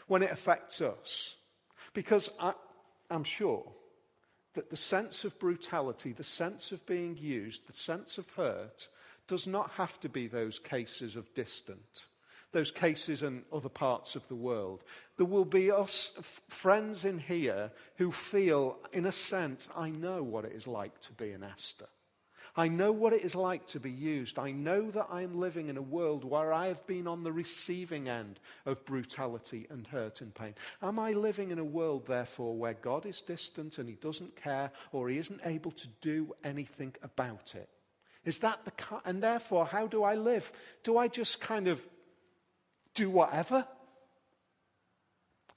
when 0.07 0.23
it 0.23 0.31
affects 0.31 0.81
us. 0.81 1.35
Because 1.93 2.31
I, 2.41 2.55
am 3.11 3.25
sure 3.25 3.65
that 4.55 4.71
the 4.71 4.77
sense 4.77 5.25
of 5.25 5.39
brutality, 5.39 6.13
the 6.13 6.25
sense 6.25 6.73
of 6.73 6.85
being 6.87 7.17
used, 7.17 7.67
the 7.67 7.73
sense 7.73 8.19
of 8.19 8.29
hurt, 8.31 8.89
does 9.27 9.47
not 9.47 9.71
have 9.73 9.99
to 10.01 10.09
be 10.09 10.27
those 10.27 10.59
cases 10.59 11.17
of 11.17 11.33
distant 11.35 12.05
those 12.55 12.71
cases 12.71 13.23
in 13.23 13.43
other 13.53 13.69
parts 13.69 14.15
of 14.15 14.27
the 14.29 14.35
world. 14.35 14.83
There 15.19 15.27
will 15.27 15.45
be 15.45 15.71
us 15.71 16.13
f- 16.17 16.41
friends 16.49 17.05
in 17.05 17.19
here 17.19 17.71
who 17.97 18.11
feel, 18.11 18.79
in 18.93 19.07
a 19.07 19.13
sense, 19.13 19.69
I 19.77 19.91
know 19.91 20.23
what 20.23 20.47
it 20.47 20.53
is 20.53 20.67
like 20.67 20.99
to 21.03 21.13
be 21.13 21.33
an 21.33 21.43
Esther. 21.43 21.89
I 22.57 22.69
know 22.69 22.93
what 22.93 23.13
it 23.13 23.23
is 23.23 23.35
like 23.35 23.67
to 23.69 23.81
be 23.81 23.91
used. 23.91 24.39
I 24.39 24.53
know 24.53 24.91
that 24.93 25.09
I 25.11 25.23
am 25.23 25.41
living 25.41 25.69
in 25.69 25.77
a 25.77 25.83
world 25.83 26.25
where 26.25 26.53
I 26.53 26.69
have 26.69 26.87
been 26.87 27.09
on 27.09 27.25
the 27.25 27.33
receiving 27.33 28.09
end 28.09 28.39
of 28.65 28.85
brutality 28.85 29.67
and 29.71 29.87
hurt 29.87 30.21
and 30.21 30.33
pain. 30.33 30.55
Am 30.81 30.99
I 30.99 31.13
living 31.13 31.51
in 31.51 31.59
a 31.59 31.65
world, 31.65 32.07
therefore, 32.07 32.57
where 32.57 32.75
God 32.75 33.07
is 33.07 33.21
distant 33.21 33.79
and 33.79 33.89
he 33.89 33.97
doesn't 33.97 34.37
care 34.37 34.71
or 34.93 35.09
he 35.09 35.19
isn't 35.19 35.41
able 35.45 35.73
to 35.73 35.89
do 36.01 36.33
anything 36.45 36.95
about 37.03 37.55
it? 37.57 37.69
Is 38.25 38.39
that 38.39 38.65
the 38.65 38.73
and 39.05 39.23
therefore 39.23 39.67
how 39.67 39.87
do 39.87 40.03
I 40.03 40.15
live? 40.15 40.51
Do 40.83 40.97
I 40.97 41.09
just 41.09 41.41
kind 41.41 41.69
of 41.69 41.81
do 42.95 43.11
whatever. 43.11 43.67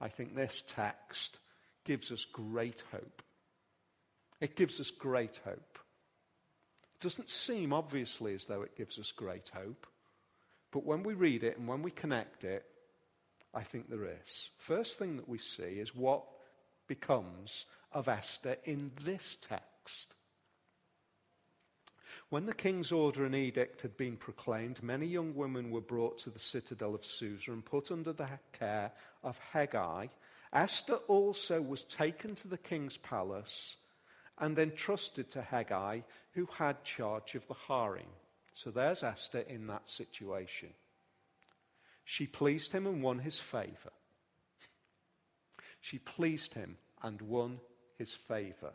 I 0.02 0.10
think 0.10 0.36
this 0.36 0.64
text 0.68 1.40
gives 1.86 2.12
us 2.12 2.26
great 2.26 2.84
hope. 2.92 3.22
It 4.42 4.56
gives 4.56 4.80
us 4.80 4.92
great 4.92 5.40
hope. 5.46 5.77
It 7.00 7.04
doesn't 7.04 7.30
seem 7.30 7.74
obviously 7.74 8.34
as 8.34 8.46
though 8.46 8.64
it 8.64 8.76
gives 8.76 8.98
us 8.98 9.12
great 9.12 9.52
hope, 9.54 9.86
but 10.72 10.84
when 10.84 11.04
we 11.04 11.14
read 11.14 11.44
it 11.44 11.58
and 11.58 11.68
when 11.68 11.84
we 11.84 11.92
connect 11.92 12.44
it, 12.44 12.66
I 13.54 13.62
think 13.62 13.88
there 13.88 14.06
is. 14.06 14.50
First 14.58 14.98
thing 14.98 15.16
that 15.18 15.30
we 15.30 15.38
see 15.38 15.80
is 15.80 15.96
what 15.96 16.24
becomes 16.88 17.66
of 17.92 18.08
Esther 18.08 18.58
in 18.64 18.92
this 19.06 19.38
text. 19.42 20.16
When 22.30 22.48
the 22.48 22.54
king's 22.54 22.92
order 22.92 23.26
and 23.26 23.36
edict 23.36 23.82
had 23.82 23.96
been 23.96 24.18
proclaimed, 24.18 24.82
many 24.82 25.06
young 25.06 25.36
women 25.36 25.70
were 25.70 25.82
brought 25.82 26.18
to 26.20 26.32
the 26.32 26.40
citadel 26.40 26.96
of 26.96 27.06
Susa 27.06 27.52
and 27.52 27.64
put 27.64 27.92
under 27.92 28.12
the 28.12 28.28
care 28.54 28.92
of 29.24 29.40
Hegai. 29.54 30.10
Esther 30.52 30.96
also 31.08 31.62
was 31.62 31.84
taken 31.84 32.36
to 32.36 32.48
the 32.48 32.58
king's 32.58 32.98
palace 32.98 33.78
and 34.40 34.58
entrusted 34.60 35.32
to 35.32 35.42
Hegai, 35.42 36.04
who 36.34 36.46
had 36.46 36.84
charge 36.84 37.36
of 37.36 37.48
the 37.48 37.54
harem. 37.54 38.08
So 38.54 38.72
there's 38.72 39.04
Esther 39.04 39.40
in 39.42 39.68
that 39.68 39.88
situation. 39.88 40.70
She 42.06 42.26
pleased 42.26 42.72
him 42.72 42.88
and 42.88 43.04
won 43.04 43.20
his 43.20 43.38
favor. 43.38 43.92
She 45.82 46.00
pleased 46.00 46.54
him 46.54 46.78
and 47.04 47.22
won 47.22 47.60
his 47.98 48.14
favor. 48.14 48.74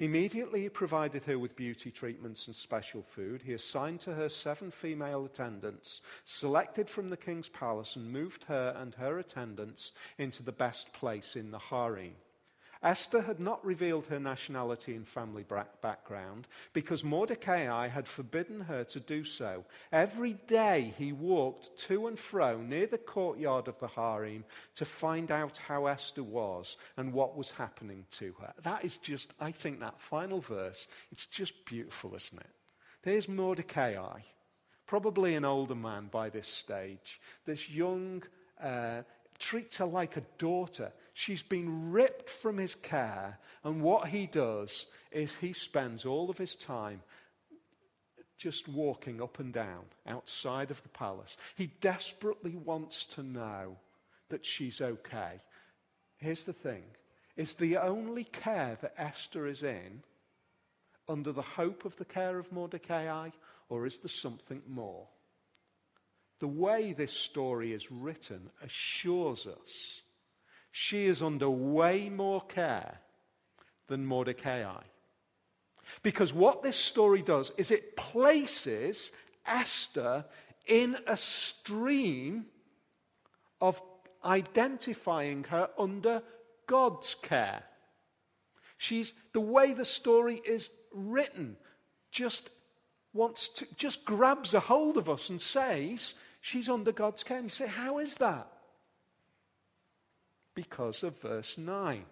Immediately 0.00 0.62
he 0.62 0.68
provided 0.68 1.24
her 1.24 1.38
with 1.38 1.56
beauty 1.56 1.90
treatments 1.90 2.46
and 2.46 2.56
special 2.56 3.02
food. 3.02 3.42
He 3.42 3.52
assigned 3.52 4.00
to 4.00 4.14
her 4.14 4.28
seven 4.28 4.70
female 4.70 5.24
attendants, 5.24 6.00
selected 6.24 6.90
from 6.90 7.10
the 7.10 7.16
king's 7.16 7.48
palace, 7.48 7.96
and 7.96 8.12
moved 8.12 8.44
her 8.44 8.74
and 8.76 8.94
her 8.96 9.18
attendants 9.18 9.92
into 10.18 10.42
the 10.42 10.52
best 10.52 10.92
place 10.92 11.36
in 11.36 11.50
the 11.50 11.58
harem. 11.58 12.14
Esther 12.82 13.22
had 13.22 13.40
not 13.40 13.64
revealed 13.64 14.06
her 14.06 14.20
nationality 14.20 14.94
and 14.94 15.06
family 15.06 15.44
background 15.82 16.46
because 16.72 17.02
Mordecai 17.02 17.88
had 17.88 18.06
forbidden 18.06 18.60
her 18.60 18.84
to 18.84 19.00
do 19.00 19.24
so. 19.24 19.64
Every 19.90 20.34
day 20.46 20.94
he 20.96 21.12
walked 21.12 21.76
to 21.88 22.06
and 22.06 22.18
fro 22.18 22.58
near 22.60 22.86
the 22.86 22.98
courtyard 22.98 23.68
of 23.68 23.78
the 23.80 23.88
harem 23.88 24.44
to 24.76 24.84
find 24.84 25.30
out 25.30 25.56
how 25.56 25.86
Esther 25.86 26.22
was 26.22 26.76
and 26.96 27.12
what 27.12 27.36
was 27.36 27.50
happening 27.50 28.04
to 28.18 28.34
her. 28.40 28.52
That 28.62 28.84
is 28.84 28.96
just, 28.98 29.32
I 29.40 29.52
think, 29.52 29.80
that 29.80 30.00
final 30.00 30.40
verse, 30.40 30.86
it's 31.10 31.26
just 31.26 31.64
beautiful, 31.64 32.14
isn't 32.14 32.40
it? 32.40 32.50
There's 33.02 33.28
Mordecai, 33.28 34.20
probably 34.86 35.34
an 35.34 35.44
older 35.44 35.74
man 35.74 36.08
by 36.10 36.30
this 36.30 36.48
stage, 36.48 37.20
this 37.44 37.70
young, 37.70 38.22
uh, 38.62 39.02
treats 39.38 39.76
her 39.76 39.86
like 39.86 40.16
a 40.16 40.22
daughter. 40.38 40.92
She's 41.18 41.42
been 41.42 41.90
ripped 41.90 42.30
from 42.30 42.58
his 42.58 42.76
care, 42.76 43.40
and 43.64 43.82
what 43.82 44.06
he 44.06 44.28
does 44.28 44.86
is 45.10 45.34
he 45.34 45.52
spends 45.52 46.04
all 46.04 46.30
of 46.30 46.38
his 46.38 46.54
time 46.54 47.02
just 48.36 48.68
walking 48.68 49.20
up 49.20 49.40
and 49.40 49.52
down 49.52 49.86
outside 50.06 50.70
of 50.70 50.80
the 50.84 50.88
palace. 50.90 51.36
He 51.56 51.72
desperately 51.80 52.54
wants 52.54 53.04
to 53.16 53.24
know 53.24 53.78
that 54.28 54.46
she's 54.46 54.80
okay. 54.80 55.40
Here's 56.18 56.44
the 56.44 56.52
thing 56.52 56.84
is 57.36 57.54
the 57.54 57.78
only 57.78 58.22
care 58.22 58.78
that 58.80 58.94
Esther 58.96 59.48
is 59.48 59.64
in 59.64 60.04
under 61.08 61.32
the 61.32 61.42
hope 61.42 61.84
of 61.84 61.96
the 61.96 62.04
care 62.04 62.38
of 62.38 62.52
Mordecai, 62.52 63.30
or 63.68 63.86
is 63.86 63.98
there 63.98 64.08
something 64.08 64.62
more? 64.68 65.08
The 66.38 66.46
way 66.46 66.92
this 66.92 67.12
story 67.12 67.72
is 67.72 67.90
written 67.90 68.50
assures 68.62 69.48
us 69.48 70.02
she 70.70 71.06
is 71.06 71.22
under 71.22 71.48
way 71.48 72.08
more 72.08 72.40
care 72.42 72.98
than 73.88 74.06
Mordecai. 74.06 74.82
Because 76.02 76.32
what 76.32 76.62
this 76.62 76.76
story 76.76 77.22
does 77.22 77.52
is 77.56 77.70
it 77.70 77.96
places 77.96 79.10
Esther 79.46 80.24
in 80.66 80.96
a 81.06 81.16
stream 81.16 82.46
of 83.60 83.80
identifying 84.24 85.44
her 85.44 85.70
under 85.78 86.22
God's 86.66 87.14
care. 87.22 87.62
She's 88.76 89.12
the 89.32 89.40
way 89.40 89.72
the 89.72 89.84
story 89.84 90.40
is 90.44 90.70
written 90.92 91.56
just 92.12 92.50
wants 93.12 93.48
to 93.48 93.66
just 93.76 94.04
grabs 94.04 94.54
a 94.54 94.60
hold 94.60 94.96
of 94.96 95.08
us 95.08 95.30
and 95.30 95.40
says 95.40 96.14
she's 96.40 96.68
under 96.68 96.92
God's 96.92 97.24
care. 97.24 97.38
And 97.38 97.46
you 97.46 97.50
say, 97.50 97.66
How 97.66 97.98
is 97.98 98.16
that? 98.16 98.46
Because 100.58 101.04
of 101.04 101.16
verse 101.20 101.56
9. 101.56 102.04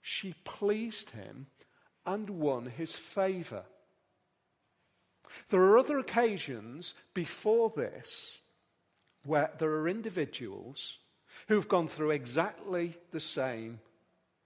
She 0.00 0.36
pleased 0.44 1.10
him 1.10 1.48
and 2.06 2.30
won 2.30 2.66
his 2.66 2.92
favor. 2.92 3.64
There 5.48 5.60
are 5.60 5.76
other 5.76 5.98
occasions 5.98 6.94
before 7.14 7.72
this 7.74 8.38
where 9.24 9.50
there 9.58 9.72
are 9.72 9.88
individuals 9.88 10.98
who've 11.48 11.66
gone 11.66 11.88
through 11.88 12.12
exactly 12.12 12.96
the 13.10 13.18
same 13.18 13.80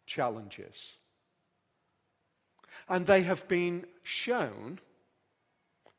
challenges. 0.07 0.78
And 2.88 3.07
they 3.07 3.24
have 3.24 3.46
been 3.46 3.85
shown 4.04 4.78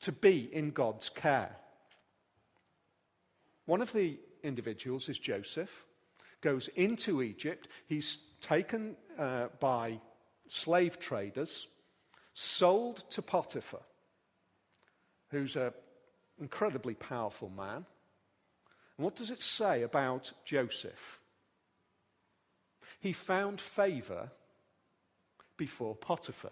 to 0.02 0.12
be 0.12 0.50
in 0.52 0.72
God's 0.72 1.10
care. 1.10 1.56
One 3.68 3.84
of 3.84 3.94
the 3.94 4.18
individuals 4.42 5.10
is 5.10 5.20
Joseph, 5.20 5.85
goes 6.46 6.70
into 6.76 7.24
Egypt. 7.24 7.68
He's 7.88 8.20
taken 8.40 8.96
uh, 9.18 9.48
by 9.60 10.00
slave 10.48 11.00
traders, 11.00 11.66
sold 12.36 13.04
to 13.10 13.24
Potiphar, 13.24 13.82
who's 15.32 15.56
an 15.56 15.72
incredibly 16.40 16.94
powerful 16.94 17.50
man. 17.50 17.84
And 18.98 19.04
what 19.04 19.16
does 19.16 19.32
it 19.32 19.42
say 19.42 19.82
about 19.82 20.32
Joseph? 20.46 21.20
He 23.00 23.12
found 23.12 23.60
favor 23.60 24.30
before 25.58 25.96
Potiphar. 25.96 26.52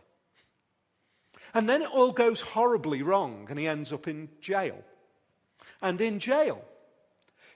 And 1.54 1.70
then 1.70 1.84
it 1.84 1.90
all 1.94 2.12
goes 2.12 2.42
horribly 2.42 3.04
wrong 3.04 3.46
and 3.48 3.60
he 3.60 3.68
ends 3.68 3.94
up 3.94 4.08
in 4.08 4.30
jail. 4.42 4.84
And 5.84 6.02
in 6.02 6.18
jail, 6.18 6.64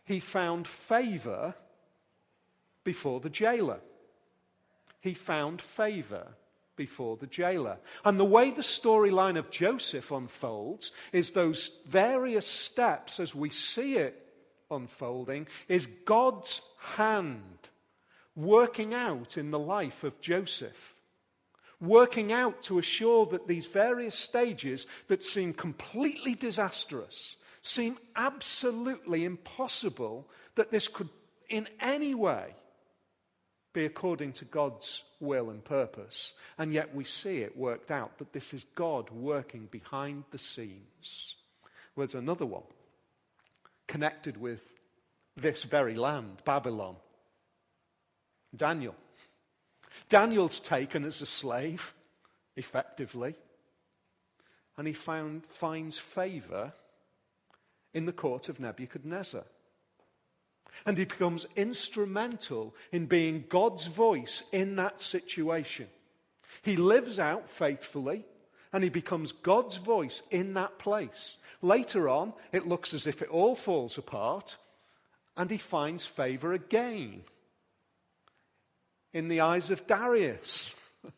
he 0.04 0.20
found 0.20 0.68
favor 0.68 1.56
before 2.88 3.20
the 3.20 3.30
jailer. 3.30 3.82
He 5.02 5.14
found 5.14 5.62
favor 5.62 6.26
before 6.78 7.18
the 7.18 7.28
jailer. 7.28 7.80
And 8.06 8.18
the 8.18 8.24
way 8.24 8.50
the 8.50 8.62
storyline 8.62 9.38
of 9.38 9.52
Joseph 9.52 10.10
unfolds 10.10 10.94
is 11.12 11.32
those 11.32 11.72
various 11.86 12.48
steps 12.48 13.20
as 13.20 13.36
we 13.36 13.50
see 13.50 13.98
it 13.98 14.16
unfolding 14.72 15.48
is 15.68 15.86
God's 16.06 16.62
hand 16.80 17.60
working 18.38 18.94
out 18.94 19.38
in 19.38 19.52
the 19.52 19.60
life 19.60 20.06
of 20.06 20.22
Joseph. 20.22 20.96
Working 21.82 22.32
out 22.32 22.62
to 22.64 22.80
assure 22.80 23.26
that 23.26 23.50
these 23.50 23.66
various 23.66 24.16
stages 24.16 24.88
that 25.10 25.26
seem 25.26 25.52
completely 25.52 26.36
disastrous, 26.36 27.36
seem 27.64 27.98
absolutely 28.16 29.26
impossible, 29.26 30.26
that 30.56 30.72
this 30.72 30.88
could 30.88 31.10
in 31.50 31.68
any 31.82 32.16
way 32.16 32.56
be 33.78 33.86
according 33.86 34.34
to 34.34 34.44
God's 34.46 35.04
will 35.20 35.52
and 35.52 35.64
purpose. 35.64 36.34
And 36.58 36.74
yet 36.74 36.96
we 36.96 37.04
see 37.04 37.42
it 37.42 37.56
worked 37.56 37.92
out 37.92 38.18
that 38.18 38.34
this 38.34 38.52
is 38.52 38.66
God 38.74 39.12
working 39.12 39.68
behind 39.70 40.24
the 40.32 40.40
scenes. 40.40 41.36
There's 41.96 42.16
another 42.16 42.46
one 42.48 42.64
connected 43.88 44.36
with 44.36 44.62
this 45.36 45.62
very 45.62 45.94
land, 45.94 46.42
Babylon. 46.44 46.96
Daniel. 48.56 48.96
Daniel's 50.10 50.60
taken 50.60 51.06
as 51.06 51.22
a 51.22 51.28
slave, 51.28 51.94
effectively, 52.56 53.36
and 54.76 54.88
he 54.88 54.94
found, 54.94 55.44
finds 55.50 56.00
favor 56.00 56.74
in 57.94 58.08
the 58.08 58.12
court 58.12 58.50
of 58.50 58.60
Nebuchadnezzar. 58.60 59.44
And 60.86 60.98
he 60.98 61.06
becomes 61.06 61.46
instrumental 61.56 62.76
in 62.92 63.06
being 63.06 63.46
God's 63.50 63.88
voice 63.88 64.44
in 64.52 64.78
that 64.78 65.02
situation. 65.02 65.88
He 66.62 66.76
lives 66.76 67.20
out 67.20 67.50
faithfully 67.50 68.26
and 68.74 68.84
he 68.84 68.90
becomes 68.90 69.32
God's 69.32 69.78
voice 69.78 70.22
in 70.32 70.54
that 70.54 70.80
place. 70.80 71.36
Later 71.62 72.10
on, 72.10 72.34
it 72.52 72.68
looks 72.68 72.94
as 72.94 73.08
if 73.08 73.22
it 73.22 73.30
all 73.30 73.56
falls 73.56 73.98
apart 73.98 74.58
and 75.36 75.50
he 75.50 75.58
finds 75.58 76.06
favor 76.06 76.54
again 76.54 77.24
in 79.14 79.28
the 79.28 79.42
eyes 79.42 79.72
of 79.72 79.88
Darius. 79.88 80.74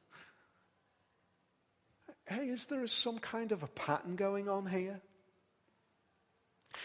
hey, 2.27 2.47
is 2.47 2.65
there 2.65 2.85
some 2.87 3.19
kind 3.19 3.51
of 3.51 3.63
a 3.63 3.67
pattern 3.67 4.15
going 4.15 4.47
on 4.47 4.65
here? 4.65 5.01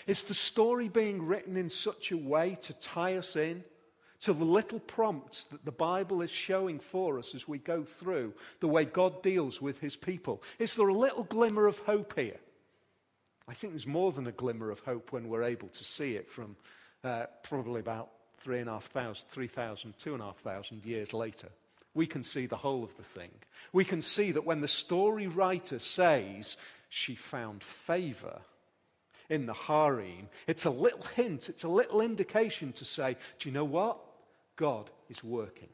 Is 0.07 0.23
the 0.25 0.35
story 0.35 0.89
being 0.89 1.25
written 1.27 1.57
in 1.57 1.69
such 1.69 2.11
a 2.11 2.17
way 2.17 2.59
to 2.63 2.73
tie 2.75 3.17
us 3.17 3.37
in 3.37 3.65
to 4.21 4.33
the 4.33 4.45
little 4.45 4.81
prompts 4.81 5.45
that 5.45 5.65
the 5.65 5.73
Bible 5.73 6.23
is 6.23 6.31
showing 6.31 6.79
for 6.79 7.19
us 7.19 7.35
as 7.35 7.47
we 7.47 7.59
go 7.59 7.85
through 7.85 8.33
the 8.61 8.69
way 8.69 8.85
God 8.85 9.23
deals 9.23 9.61
with 9.61 9.79
his 9.81 9.97
people? 9.97 10.43
Is 10.59 10.75
there 10.75 10.89
a 10.89 10.95
little 10.95 11.25
glimmer 11.25 11.67
of 11.67 11.79
hope 11.81 12.19
here? 12.19 12.39
I 13.47 13.53
think 13.53 13.75
there's 13.75 13.87
more 13.87 14.13
than 14.13 14.27
a 14.27 14.33
glimmer 14.33 14.71
of 14.71 14.81
hope 14.81 15.13
when 15.13 15.29
we're 15.29 15.43
able 15.43 15.69
to 15.69 15.85
see 15.85 16.17
it 16.17 16.31
from 16.31 16.57
uh, 17.03 17.27
probably 17.43 17.81
about 17.81 18.11
3,500, 18.39 19.19
3,000, 19.31 19.95
2,500 19.99 20.87
years 20.87 21.13
later. 21.13 21.49
We 21.93 22.07
can 22.07 22.23
see 22.23 22.47
the 22.47 22.57
whole 22.57 22.83
of 22.83 22.97
the 22.97 23.03
thing. 23.03 23.31
We 23.73 23.85
can 23.85 24.01
see 24.01 24.33
that 24.33 24.47
when 24.47 24.61
the 24.61 24.69
story 24.69 25.27
writer 25.27 25.79
says 25.79 26.57
she 26.89 27.15
found 27.15 27.63
favor 27.63 28.41
in 29.29 29.47
the 29.47 29.55
harem, 29.55 30.29
it's 30.47 30.65
a 30.65 30.71
little 30.71 31.05
hint, 31.17 31.49
it's 31.49 31.65
a 31.65 31.69
little 31.69 32.01
indication 32.01 32.73
to 32.75 32.85
say, 32.85 33.17
do 33.39 33.49
you 33.49 33.55
know 33.55 33.65
what? 33.65 33.99
God 34.57 34.91
is 35.09 35.25
working. 35.25 35.69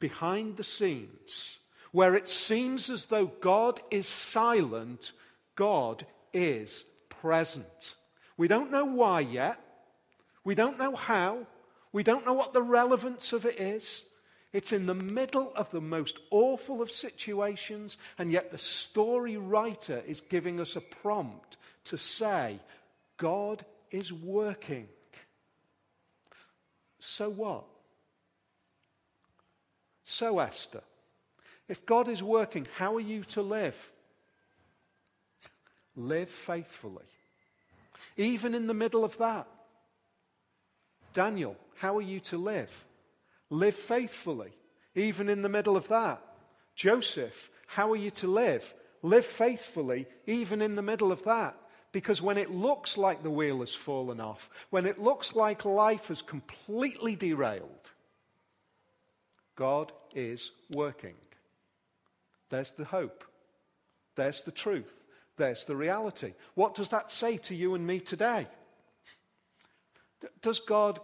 Behind 0.00 0.56
the 0.56 0.64
scenes, 0.64 1.58
where 1.92 2.14
it 2.14 2.28
seems 2.28 2.90
as 2.90 3.06
though 3.06 3.26
God 3.26 3.80
is 3.90 4.06
silent, 4.06 5.12
God 5.54 6.06
is 6.32 6.84
present. 7.08 7.94
We 8.36 8.48
don't 8.48 8.70
know 8.70 8.86
why 8.86 9.20
yet. 9.20 9.60
We 10.44 10.54
don't 10.54 10.78
know 10.78 10.96
how. 10.96 11.46
We 11.92 12.02
don't 12.02 12.26
know 12.26 12.32
what 12.32 12.52
the 12.52 12.62
relevance 12.62 13.32
of 13.32 13.44
it 13.44 13.60
is. 13.60 14.02
It's 14.52 14.72
in 14.72 14.86
the 14.86 14.94
middle 14.94 15.52
of 15.54 15.70
the 15.70 15.80
most 15.80 16.18
awful 16.30 16.82
of 16.82 16.90
situations, 16.90 17.96
and 18.18 18.32
yet 18.32 18.50
the 18.50 18.58
story 18.58 19.36
writer 19.36 20.02
is 20.06 20.20
giving 20.20 20.60
us 20.60 20.76
a 20.76 20.80
prompt 20.80 21.56
to 21.86 21.98
say, 21.98 22.60
God 23.16 23.64
is 23.90 24.12
working. 24.12 24.88
So 26.98 27.28
what? 27.28 27.64
So, 30.04 30.38
Esther, 30.38 30.82
if 31.68 31.86
God 31.86 32.08
is 32.08 32.22
working, 32.22 32.66
how 32.76 32.96
are 32.96 33.00
you 33.00 33.24
to 33.24 33.42
live? 33.42 33.76
Live 35.96 36.30
faithfully. 36.30 37.04
Even 38.16 38.54
in 38.54 38.66
the 38.66 38.74
middle 38.74 39.04
of 39.04 39.16
that. 39.18 39.46
Daniel, 41.14 41.56
how 41.76 41.96
are 41.96 42.02
you 42.02 42.20
to 42.20 42.38
live? 42.38 42.70
Live 43.50 43.74
faithfully. 43.74 44.52
Even 44.94 45.28
in 45.28 45.42
the 45.42 45.48
middle 45.48 45.76
of 45.76 45.88
that. 45.88 46.22
Joseph, 46.74 47.50
how 47.66 47.90
are 47.92 47.96
you 47.96 48.10
to 48.10 48.26
live? 48.26 48.74
Live 49.02 49.26
faithfully, 49.26 50.06
even 50.26 50.62
in 50.62 50.76
the 50.76 50.82
middle 50.82 51.10
of 51.10 51.24
that. 51.24 51.56
Because 51.92 52.22
when 52.22 52.38
it 52.38 52.50
looks 52.50 52.96
like 52.96 53.22
the 53.22 53.30
wheel 53.30 53.60
has 53.60 53.74
fallen 53.74 54.20
off, 54.20 54.48
when 54.70 54.86
it 54.86 54.98
looks 54.98 55.34
like 55.34 55.64
life 55.64 56.08
has 56.08 56.22
completely 56.22 57.16
derailed, 57.16 57.90
God 59.56 59.92
is 60.14 60.50
working. 60.70 61.14
There's 62.48 62.72
the 62.72 62.84
hope. 62.84 63.24
There's 64.16 64.40
the 64.42 64.50
truth. 64.50 64.92
There's 65.36 65.64
the 65.64 65.76
reality. 65.76 66.34
What 66.54 66.74
does 66.74 66.90
that 66.90 67.10
say 67.10 67.36
to 67.38 67.54
you 67.54 67.74
and 67.74 67.86
me 67.86 68.00
today? 68.00 68.46
Does 70.40 70.60
God 70.60 71.00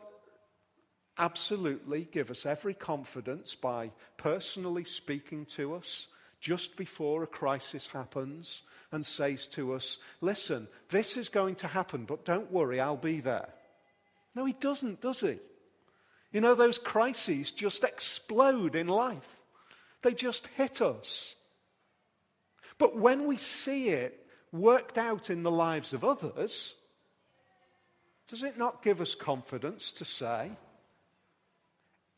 absolutely 1.19 2.09
give 2.11 2.31
us 2.31 2.47
every 2.47 2.75
confidence 2.75 3.55
by 3.55 3.91
personally 4.17 4.85
speaking 4.85 5.45
to 5.47 5.75
us 5.75 6.07
just 6.41 6.77
before 6.77 7.23
a 7.23 7.27
crisis 7.27 7.87
happens 7.87 8.63
and 8.93 9.05
says 9.05 9.47
to 9.49 9.75
us, 9.75 9.99
Listen, 10.21 10.69
this 10.89 11.17
is 11.17 11.29
going 11.29 11.57
to 11.57 11.67
happen, 11.67 12.05
but 12.05 12.25
don't 12.25 12.51
worry, 12.51 12.81
I'll 12.81 12.97
be 12.97 13.21
there. 13.21 13.49
No, 14.35 14.45
he 14.45 14.53
doesn't, 14.53 15.01
does 15.01 15.21
he? 15.21 15.39
You 16.33 16.41
know, 16.41 16.55
those 16.55 16.79
crises 16.79 17.51
just 17.51 17.85
explode 17.85 18.75
in 18.75 18.87
life, 18.87 19.41
they 20.03 20.13
just 20.15 20.47
hit 20.49 20.81
us. 20.81 21.35
But 22.79 22.97
when 22.97 23.27
we 23.27 23.39
see 23.39 23.89
it 23.89 24.25
worked 24.53 24.99
out 24.99 25.31
in 25.31 25.43
the 25.43 25.51
lives 25.51 25.93
of 25.93 26.05
others, 26.05 26.75
does 28.29 28.43
it 28.43 28.57
not 28.57 28.85
give 28.85 29.01
us 29.01 29.15
confidence 29.15 29.91
to 29.93 30.05
say, 30.05 30.53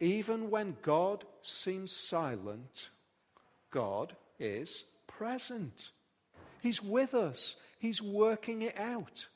even 0.00 0.50
when 0.50 0.76
God 0.82 1.24
seems 1.42 1.92
silent, 1.92 2.90
God 3.70 4.14
is 4.38 4.84
present? 5.06 5.90
He's 6.60 6.82
with 6.82 7.14
us. 7.14 7.56
He's 7.78 8.02
working 8.02 8.62
it 8.62 8.78
out. 8.78 9.26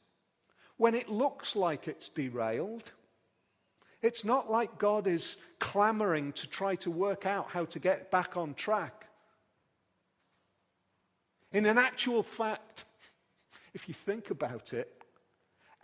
When 0.77 0.95
it 0.95 1.09
looks 1.09 1.55
like 1.57 1.89
it's 1.89 2.09
derailed, 2.09 2.91
it's 4.03 4.25
not 4.25 4.51
like 4.51 4.79
God 4.79 5.07
is 5.07 5.37
clamoring 5.61 6.33
to 6.35 6.47
try 6.47 6.75
to 6.77 6.91
work 6.91 7.25
out 7.27 7.49
how 7.49 7.65
to 7.67 7.79
get 7.79 8.11
back 8.11 8.37
on 8.37 8.55
track. 8.55 9.07
In 11.53 11.65
an 11.67 11.79
actual 11.79 12.23
fact, 12.23 12.85
if 13.73 13.89
you 13.89 13.95
think 13.95 14.31
about 14.31 14.73
it, 14.73 14.91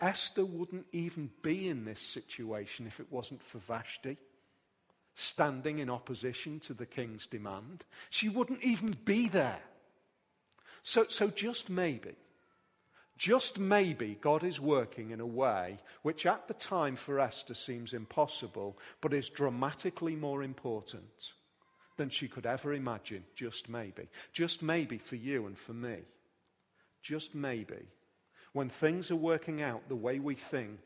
Esther 0.01 0.45
wouldn't 0.45 0.87
even 0.93 1.31
be 1.43 1.69
in 1.69 1.85
this 1.85 2.01
situation 2.01 2.87
if 2.87 3.01
it 3.01 3.07
wasn't 3.11 3.43
for 3.43 3.59
Vashti 3.59 4.17
standing 5.21 5.79
in 5.79 5.91
opposition 5.91 6.61
to 6.61 6.75
the 6.75 6.87
king's 6.87 7.27
demand. 7.27 7.85
She 8.11 8.29
wouldn't 8.29 8.63
even 8.63 8.97
be 9.05 9.29
there. 9.29 9.61
So, 10.83 11.07
so 11.09 11.29
just 11.29 11.69
maybe, 11.69 12.15
just 13.19 13.59
maybe 13.59 14.19
God 14.21 14.45
is 14.45 14.59
working 14.59 15.11
in 15.11 15.21
a 15.21 15.27
way 15.27 15.79
which 16.03 16.25
at 16.25 16.49
the 16.49 16.55
time 16.55 16.97
for 16.97 17.21
Esther 17.21 17.55
seems 17.55 17.93
impossible, 17.93 18.79
but 19.03 19.13
is 19.13 19.29
dramatically 19.29 20.17
more 20.17 20.43
important 20.43 21.33
than 21.99 22.09
she 22.09 22.29
could 22.29 22.47
ever 22.47 22.73
imagine. 22.73 23.23
Just 23.37 23.69
maybe. 23.69 24.09
Just 24.33 24.63
maybe 24.63 24.97
for 24.97 25.17
you 25.17 25.47
and 25.47 25.59
for 25.59 25.75
me. 25.75 25.99
Just 27.03 27.35
maybe. 27.35 27.85
When 28.55 28.71
things 28.71 29.11
are 29.11 29.17
working 29.17 29.61
out 29.61 29.87
the 29.89 29.97
way 29.97 30.19
we 30.19 30.35
think, 30.35 30.81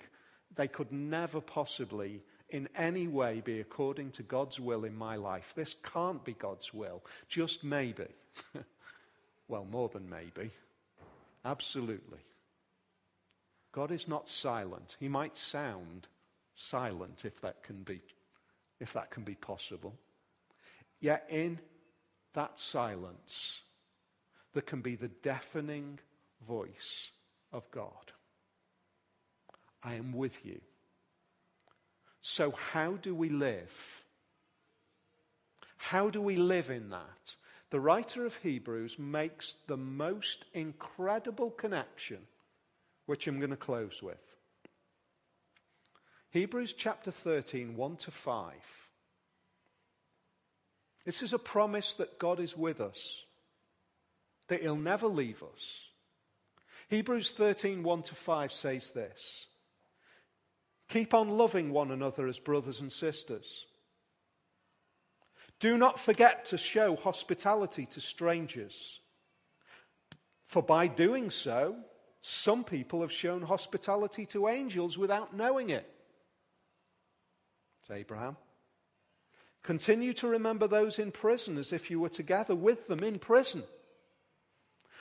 they 0.57 0.66
could 0.66 0.91
never 0.91 1.41
possibly 1.41 2.20
in 2.55 2.68
any 2.76 3.09
way 3.09 3.42
be 3.44 3.59
according 3.59 4.12
to 4.12 4.22
God's 4.22 4.61
will 4.61 4.84
in 4.84 4.94
my 4.94 5.16
life. 5.16 5.52
This 5.57 5.74
can't 5.82 6.24
be 6.24 6.34
God's 6.34 6.72
will. 6.72 7.02
Just 7.28 7.64
maybe. 7.64 8.07
Well, 9.46 9.66
more 9.70 9.90
than 9.90 10.09
maybe. 10.09 10.50
Absolutely. 11.44 12.20
God 13.72 13.90
is 13.90 14.09
not 14.09 14.30
silent. 14.30 14.96
He 14.98 15.07
might 15.07 15.36
sound 15.36 16.07
silent 16.55 17.26
if 17.26 17.38
that 17.42 17.62
can 17.62 17.82
be, 17.82 18.00
if 18.80 18.94
that 18.94 19.11
can 19.11 19.22
be 19.22 19.34
possible. 19.34 19.94
Yet 20.98 21.26
in 21.28 21.59
that 22.32 22.59
silence, 22.59 23.59
there 24.55 24.62
can 24.62 24.80
be 24.80 24.96
the 24.96 25.11
deafening 25.22 25.98
voice 26.48 27.09
of 27.52 27.70
God. 27.70 28.12
I 29.82 29.96
am 29.96 30.14
with 30.14 30.38
you. 30.42 30.59
So, 32.27 32.53
how 32.53 32.93
do 32.93 33.14
we 33.14 33.29
live? 33.29 34.03
How 35.77 36.09
do 36.09 36.22
we 36.22 36.37
live 36.37 36.70
in 36.70 36.89
that? 36.89 37.35
The 37.68 37.79
writer 37.79 38.25
of 38.25 38.35
Hebrews 38.37 38.99
makes 38.99 39.57
the 39.66 39.77
most 39.77 40.47
incredible 40.55 41.51
connection, 41.51 42.20
which 43.05 43.27
I'm 43.27 43.41
going 43.41 43.51
to 43.51 43.57
close 43.57 44.03
with. 44.03 44.16
Hebrews 46.31 46.72
chapter 46.72 47.11
13, 47.11 47.77
1 47.77 47.97
to 47.97 48.11
5. 48.11 48.53
This 51.05 51.22
is 51.22 51.35
a 51.35 51.39
promise 51.39 51.93
that 51.95 52.18
God 52.18 52.41
is 52.41 52.57
with 52.57 52.81
us, 52.81 53.18
that 54.49 54.62
He'll 54.62 54.77
never 54.77 55.09
leave 55.09 55.43
us. 55.43 55.61
Hebrews 56.89 57.33
13, 57.33 57.83
1 57.83 58.03
to 58.05 58.14
5 58.14 58.51
says 58.51 58.91
this 58.95 59.47
Keep 60.95 61.12
on 61.12 61.28
loving 61.28 61.72
one 61.72 61.90
another 61.90 62.28
as 62.28 62.38
brothers 62.38 62.78
and 62.78 62.92
sisters. 62.92 63.66
Do 65.59 65.76
not 65.76 65.99
forget 65.99 66.45
to 66.47 66.57
show 66.57 66.95
hospitality 66.95 67.86
to 67.86 68.01
strangers. 68.01 69.01
For 70.47 70.62
by 70.62 70.86
doing 70.86 71.30
so, 71.30 71.74
some 72.20 72.62
people 72.62 73.01
have 73.01 73.11
shown 73.11 73.42
hospitality 73.42 74.24
to 74.26 74.47
angels 74.47 74.97
without 74.97 75.34
knowing 75.34 75.70
it. 75.70 75.92
It's 77.82 77.90
Abraham. 77.90 78.36
Continue 79.64 80.12
to 80.12 80.28
remember 80.28 80.68
those 80.68 81.01
in 81.01 81.11
prison 81.11 81.59
as 81.59 81.72
if 81.72 81.90
you 81.90 81.99
were 81.99 82.09
together 82.09 82.55
with 82.55 82.86
them 82.86 83.03
in 83.03 83.18
prison, 83.18 83.64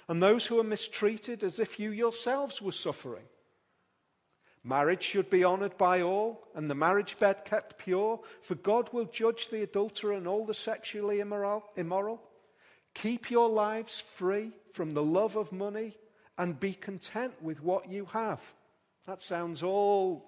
and 0.08 0.24
those 0.24 0.44
who 0.44 0.60
are 0.60 0.64
mistreated 0.64 1.44
as 1.44 1.60
if 1.60 1.80
you 1.80 1.92
yourselves 1.92 2.64
were 2.64 2.72
suffering. 2.72 3.26
Marriage 4.64 5.04
should 5.04 5.30
be 5.30 5.44
honored 5.44 5.78
by 5.78 6.02
all, 6.02 6.48
and 6.56 6.70
the 6.70 6.76
marriage 6.76 7.20
bed 7.20 7.44
kept 7.44 7.78
pure, 7.78 8.22
for 8.42 8.56
God 8.56 8.90
will 8.94 9.06
judge 9.06 9.50
the 9.50 9.62
adulterer 9.64 10.14
and 10.14 10.28
all 10.28 10.46
the 10.46 10.54
sexually 10.54 11.20
immoral. 11.20 12.22
Keep 12.94 13.30
your 13.30 13.50
lives 13.50 14.00
free 14.00 14.52
from 14.72 14.94
the 14.94 15.04
love 15.04 15.36
of 15.36 15.52
money 15.52 15.98
and 16.38 16.60
be 16.60 16.74
content 16.74 17.34
with 17.42 17.62
what 17.62 17.90
you 17.90 18.06
have. 18.06 18.42
That 19.06 19.22
sounds 19.22 19.64
all 19.64 20.26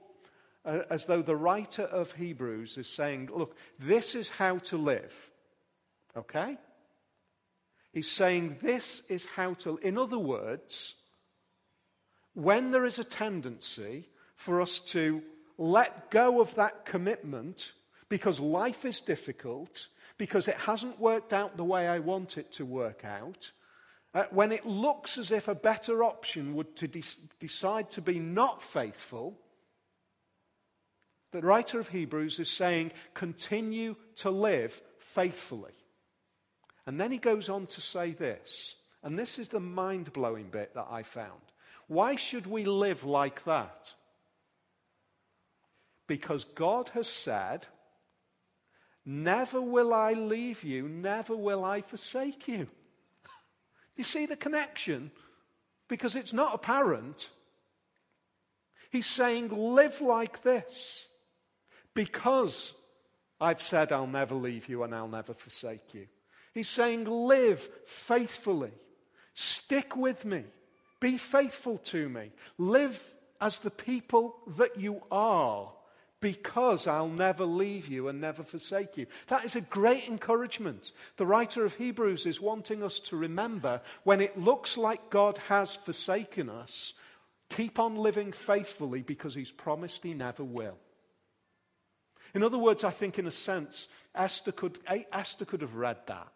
uh, 0.66 0.82
as 0.90 1.06
though 1.06 1.22
the 1.22 1.36
writer 1.36 1.84
of 1.84 2.12
Hebrews 2.12 2.78
is 2.78 2.88
saying, 2.88 3.30
look, 3.34 3.56
this 3.80 4.16
is 4.16 4.28
how 4.28 4.58
to 4.60 4.78
live. 4.78 5.14
Okay? 6.18 6.58
He's 7.94 8.12
saying 8.12 8.58
this 8.62 9.02
is 9.08 9.26
how 9.26 9.54
to. 9.56 9.78
In 9.78 9.98
other 9.98 10.20
words, 10.20 10.96
when 12.34 12.72
there 12.72 12.84
is 12.84 13.00
a 13.00 13.04
tendency 13.06 14.10
for 14.36 14.62
us 14.62 14.80
to 14.80 15.22
let 15.58 16.12
go 16.12 16.42
of 16.42 16.54
that 16.56 16.86
commitment 16.86 17.72
because 18.10 18.40
life 18.40 18.86
is 18.86 19.00
difficult, 19.00 19.88
because 20.18 20.48
it 20.48 20.56
hasn't 20.56 21.00
worked 21.00 21.34
out 21.34 21.58
the 21.58 21.64
way 21.64 21.88
I 21.88 22.00
want 22.00 22.38
it 22.38 22.52
to 22.54 22.66
work 22.66 23.04
out, 23.04 23.52
uh, 24.14 24.26
when 24.32 24.52
it 24.52 24.66
looks 24.66 25.18
as 25.18 25.32
if 25.32 25.48
a 25.48 25.56
better 25.56 26.04
option 26.04 26.56
would 26.56 26.76
to 26.78 26.88
de- 26.88 27.04
decide 27.40 27.92
to 27.92 28.02
be 28.02 28.20
not 28.20 28.62
faithful, 28.62 29.38
the 31.32 31.42
writer 31.42 31.80
of 31.80 31.90
Hebrews 31.90 32.40
is 32.40 32.50
saying, 32.50 32.94
continue 33.14 33.96
to 34.18 34.30
live 34.30 34.82
faithfully. 35.00 35.74
And 36.86 37.00
then 37.00 37.12
he 37.12 37.18
goes 37.18 37.50
on 37.50 37.66
to 37.68 37.82
say 37.82 38.14
this, 38.14 38.76
and 39.04 39.20
this 39.20 39.38
is 39.38 39.50
the 39.50 39.60
mind 39.60 40.14
blowing 40.14 40.50
bit 40.50 40.76
that 40.76 40.88
I 40.90 41.04
found. 41.04 41.42
Why 41.88 42.16
should 42.16 42.48
we 42.48 42.64
live 42.64 43.04
like 43.04 43.44
that? 43.46 43.92
Because 46.08 46.44
God 46.44 46.90
has 46.90 47.08
said, 47.08 47.66
Never 49.06 49.62
will 49.62 49.94
I 49.94 50.14
leave 50.14 50.64
you, 50.64 50.88
never 50.88 51.36
will 51.36 51.64
I 51.64 51.82
forsake 51.82 52.48
you. 52.48 52.68
You 53.96 54.04
see 54.04 54.26
the 54.26 54.36
connection? 54.36 55.12
Because 55.88 56.16
it's 56.16 56.34
not 56.34 56.56
apparent. 56.56 57.30
He's 58.90 59.06
saying, 59.06 59.50
Live 59.50 60.02
like 60.02 60.42
this. 60.44 60.66
Because 61.94 62.74
I've 63.40 63.62
said, 63.62 63.92
I'll 63.92 64.08
never 64.08 64.36
leave 64.36 64.68
you 64.68 64.84
and 64.84 64.94
I'll 64.94 65.08
never 65.08 65.34
forsake 65.34 65.94
you. 65.94 66.08
He's 66.54 66.70
saying, 66.70 67.06
Live 67.06 67.68
faithfully. 67.86 68.72
Stick 69.34 69.96
with 69.96 70.26
me. 70.26 70.44
Be 71.00 71.18
faithful 71.18 71.78
to 71.78 72.10
me. 72.10 72.32
Live 72.58 73.02
as 73.40 73.60
the 73.60 73.70
people 73.70 74.38
that 74.58 74.80
you 74.80 75.02
are 75.12 75.72
because 76.26 76.88
I'll 76.88 77.08
never 77.08 77.46
leave 77.46 77.88
you 77.88 78.08
and 78.08 78.20
never 78.20 78.42
forsake 78.42 78.98
you. 78.98 79.06
That 79.28 79.46
is 79.46 79.56
a 79.56 79.62
great 79.62 80.10
encouragement. 80.10 80.92
The 81.18 81.26
writer 81.28 81.64
of 81.64 81.76
Hebrews 81.76 82.26
is 82.26 82.42
wanting 82.42 82.82
us 82.82 82.98
to 83.02 83.16
remember 83.16 83.80
when 84.06 84.22
it 84.22 84.36
looks 84.36 84.76
like 84.76 85.12
God 85.12 85.38
has 85.50 85.76
forsaken 85.76 86.50
us, 86.50 86.96
keep 87.52 87.78
on 87.78 87.96
living 87.96 88.32
faithfully 88.32 89.04
because 89.04 89.36
he's 89.36 89.52
promised 89.52 90.02
he 90.02 90.16
never 90.16 90.44
will. 90.44 90.80
In 92.34 92.42
other 92.42 92.58
words, 92.58 92.84
I 92.84 92.90
think 92.90 93.20
in 93.20 93.28
a 93.28 93.32
sense, 93.32 93.88
Esther 94.16 94.52
could, 94.52 94.80
Esther 95.12 95.46
could 95.46 95.62
have 95.62 95.76
read 95.76 95.98
that 96.08 96.32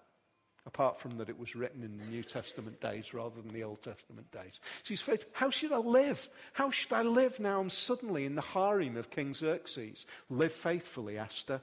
apart 0.70 1.00
from 1.00 1.18
that 1.18 1.30
it 1.30 1.40
was 1.40 1.56
written 1.56 1.82
in 1.82 1.98
the 1.98 2.06
New 2.06 2.22
Testament 2.22 2.80
days 2.80 3.12
rather 3.12 3.42
than 3.42 3.52
the 3.52 3.64
Old 3.64 3.82
Testament 3.82 4.32
days. 4.32 4.60
She's 4.84 5.02
faith. 5.02 5.26
How 5.34 5.50
should 5.50 5.72
I 5.72 5.80
live? 5.80 6.30
How 6.54 6.70
should 6.70 6.94
I 6.94 7.02
live 7.02 7.40
now 7.40 7.60
I'm 7.60 7.72
suddenly 7.72 8.26
in 8.26 8.36
the 8.36 8.42
harem 8.42 8.96
of 8.96 9.10
King 9.10 9.34
Xerxes? 9.34 10.06
Live 10.30 10.54
faithfully, 10.54 11.18
Esther. 11.18 11.60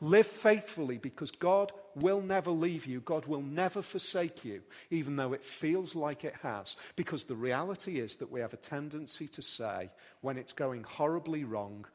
Live 0.00 0.26
faithfully 0.26 0.98
because 0.98 1.30
God 1.30 1.70
will 1.94 2.20
never 2.20 2.50
leave 2.50 2.84
you. 2.84 3.00
God 3.00 3.26
will 3.26 3.42
never 3.42 3.80
forsake 3.80 4.44
you, 4.44 4.60
even 4.90 5.14
though 5.14 5.34
it 5.34 5.44
feels 5.44 5.94
like 5.94 6.24
it 6.24 6.34
has. 6.42 6.74
Because 6.96 7.24
the 7.24 7.36
reality 7.36 8.00
is 8.00 8.16
that 8.16 8.30
we 8.30 8.40
have 8.40 8.54
a 8.54 8.58
tendency 8.58 9.28
to 9.28 9.42
say, 9.42 9.88
when 10.20 10.36
it's 10.36 10.52
going 10.52 10.82
horribly 10.82 11.44
wrong, 11.44 11.86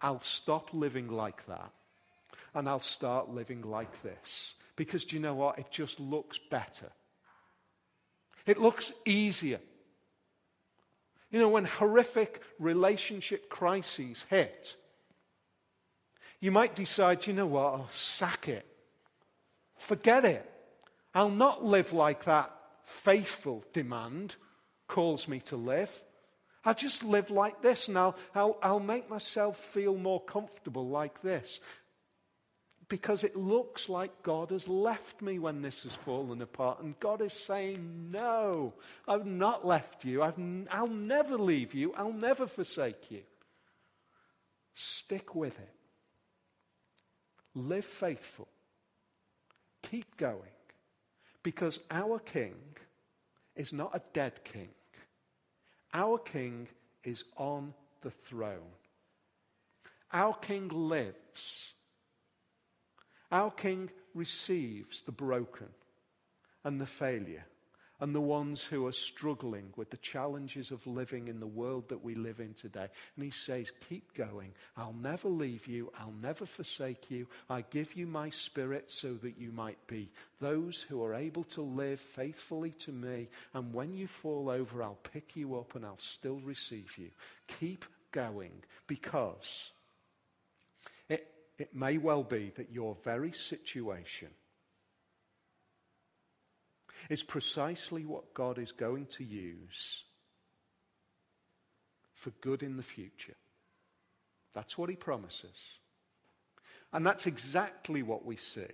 I'll 0.00 0.20
stop 0.20 0.72
living 0.72 1.08
like 1.08 1.44
that 1.48 1.70
and 2.54 2.66
I'll 2.66 2.80
start 2.80 3.28
living 3.28 3.60
like 3.60 4.02
this. 4.02 4.54
Because 4.78 5.04
do 5.04 5.16
you 5.16 5.20
know 5.20 5.34
what? 5.34 5.58
It 5.58 5.72
just 5.72 5.98
looks 5.98 6.38
better. 6.38 6.86
It 8.46 8.58
looks 8.58 8.92
easier. 9.04 9.58
You 11.32 11.40
know, 11.40 11.48
when 11.48 11.64
horrific 11.64 12.40
relationship 12.60 13.50
crises 13.50 14.24
hit, 14.30 14.76
you 16.38 16.52
might 16.52 16.76
decide, 16.76 17.26
you 17.26 17.32
know 17.32 17.44
what, 17.44 17.74
I'll 17.74 17.90
sack 17.90 18.46
it. 18.46 18.64
Forget 19.78 20.24
it. 20.24 20.48
I'll 21.12 21.28
not 21.28 21.64
live 21.64 21.92
like 21.92 22.24
that 22.26 22.54
faithful 22.84 23.64
demand 23.72 24.36
calls 24.86 25.26
me 25.26 25.40
to 25.40 25.56
live. 25.56 25.90
I'll 26.64 26.74
just 26.74 27.02
live 27.02 27.30
like 27.30 27.62
this 27.62 27.88
and 27.88 27.98
I'll, 27.98 28.16
I'll, 28.32 28.58
I'll 28.62 28.80
make 28.80 29.10
myself 29.10 29.58
feel 29.72 29.96
more 29.96 30.22
comfortable 30.22 30.88
like 30.88 31.20
this 31.20 31.58
because 32.88 33.22
it 33.22 33.36
looks 33.36 33.88
like 33.88 34.22
God 34.22 34.50
has 34.50 34.66
left 34.66 35.20
me 35.20 35.38
when 35.38 35.60
this 35.60 35.82
has 35.82 35.92
fallen 35.92 36.40
apart. 36.40 36.80
And 36.80 36.98
God 37.00 37.20
is 37.20 37.32
saying, 37.34 38.10
No, 38.10 38.72
I've 39.06 39.26
not 39.26 39.66
left 39.66 40.04
you. 40.04 40.22
I've, 40.22 40.38
I'll 40.70 40.86
never 40.86 41.36
leave 41.36 41.74
you. 41.74 41.92
I'll 41.94 42.12
never 42.12 42.46
forsake 42.46 43.10
you. 43.10 43.22
Stick 44.74 45.34
with 45.34 45.58
it. 45.58 45.74
Live 47.54 47.84
faithful. 47.84 48.48
Keep 49.82 50.16
going. 50.16 50.38
Because 51.42 51.80
our 51.90 52.18
King 52.18 52.54
is 53.56 53.72
not 53.72 53.94
a 53.94 54.02
dead 54.12 54.44
king, 54.44 54.68
our 55.92 56.18
King 56.18 56.68
is 57.04 57.24
on 57.36 57.74
the 58.02 58.10
throne. 58.10 58.74
Our 60.12 60.34
King 60.34 60.68
lives. 60.68 61.72
Our 63.30 63.50
King 63.50 63.90
receives 64.14 65.02
the 65.02 65.12
broken 65.12 65.68
and 66.64 66.80
the 66.80 66.86
failure. 66.86 67.44
and 68.00 68.14
the 68.14 68.20
ones 68.20 68.62
who 68.62 68.86
are 68.86 68.92
struggling 68.92 69.72
with 69.76 69.90
the 69.90 69.96
challenges 69.96 70.70
of 70.70 70.86
living 70.86 71.26
in 71.26 71.40
the 71.40 71.46
world 71.46 71.88
that 71.88 72.04
we 72.04 72.14
live 72.14 72.38
in 72.38 72.54
today. 72.54 72.86
And 73.16 73.24
he 73.24 73.30
says, 73.30 73.72
Keep 73.88 74.14
going. 74.14 74.52
I'll 74.76 74.92
never 74.92 75.28
leave 75.28 75.66
you. 75.66 75.92
I'll 75.98 76.14
never 76.22 76.46
forsake 76.46 77.10
you. 77.10 77.26
I 77.50 77.62
give 77.62 77.96
you 77.96 78.06
my 78.06 78.30
spirit 78.30 78.90
so 78.90 79.14
that 79.14 79.38
you 79.38 79.50
might 79.50 79.84
be 79.88 80.10
those 80.40 80.80
who 80.88 81.02
are 81.02 81.14
able 81.14 81.44
to 81.44 81.62
live 81.62 82.00
faithfully 82.00 82.70
to 82.84 82.92
me. 82.92 83.28
And 83.52 83.74
when 83.74 83.92
you 83.94 84.06
fall 84.06 84.48
over, 84.48 84.82
I'll 84.82 84.98
pick 85.12 85.34
you 85.34 85.56
up 85.56 85.74
and 85.74 85.84
I'll 85.84 85.98
still 85.98 86.38
receive 86.44 86.96
you. 86.98 87.10
Keep 87.58 87.84
going 88.12 88.62
because 88.86 89.70
it 91.58 91.74
may 91.74 91.98
well 91.98 92.22
be 92.22 92.52
that 92.56 92.72
your 92.72 92.96
very 93.04 93.32
situation 93.32 94.28
is 97.10 97.22
precisely 97.22 98.04
what 98.04 98.34
God 98.34 98.58
is 98.58 98.72
going 98.72 99.06
to 99.06 99.24
use 99.24 100.04
for 102.14 102.30
good 102.40 102.62
in 102.62 102.76
the 102.76 102.82
future. 102.82 103.36
That's 104.54 104.76
what 104.76 104.90
he 104.90 104.96
promises. 104.96 105.56
And 106.92 107.06
that's 107.06 107.26
exactly 107.26 108.02
what 108.02 108.24
we 108.24 108.36
see 108.36 108.66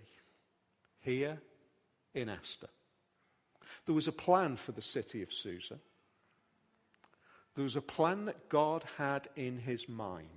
here 1.01 1.39
in 2.15 2.29
Esther. 2.29 2.69
There 3.87 3.95
was 3.95 4.09
a 4.09 4.13
plan 4.13 4.57
for 4.57 4.73
the 4.73 4.83
city 4.83 5.23
of 5.23 5.33
Susa. 5.33 5.79
There 7.55 7.65
was 7.65 7.77
a 7.77 7.83
plan 7.83 8.25
that 8.27 8.49
God 8.49 8.85
had 8.97 9.29
in 9.37 9.59
his 9.59 9.89
mind 9.89 10.29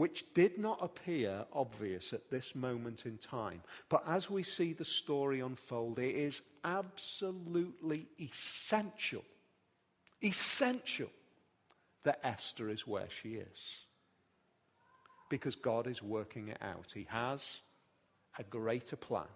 which 0.00 0.24
did 0.32 0.56
not 0.56 0.78
appear 0.80 1.44
obvious 1.52 2.14
at 2.14 2.30
this 2.30 2.54
moment 2.54 3.04
in 3.04 3.18
time. 3.18 3.60
But 3.90 4.02
as 4.08 4.30
we 4.30 4.42
see 4.42 4.72
the 4.72 4.82
story 4.82 5.40
unfold, 5.40 5.98
it 5.98 6.14
is 6.14 6.40
absolutely 6.64 8.06
essential, 8.18 9.22
essential 10.24 11.10
that 12.04 12.18
Esther 12.24 12.70
is 12.70 12.86
where 12.86 13.08
she 13.20 13.34
is. 13.34 13.58
Because 15.28 15.54
God 15.54 15.86
is 15.86 16.02
working 16.02 16.48
it 16.48 16.62
out. 16.62 16.86
He 16.94 17.06
has 17.10 17.42
a 18.38 18.42
greater 18.44 18.96
plan 18.96 19.28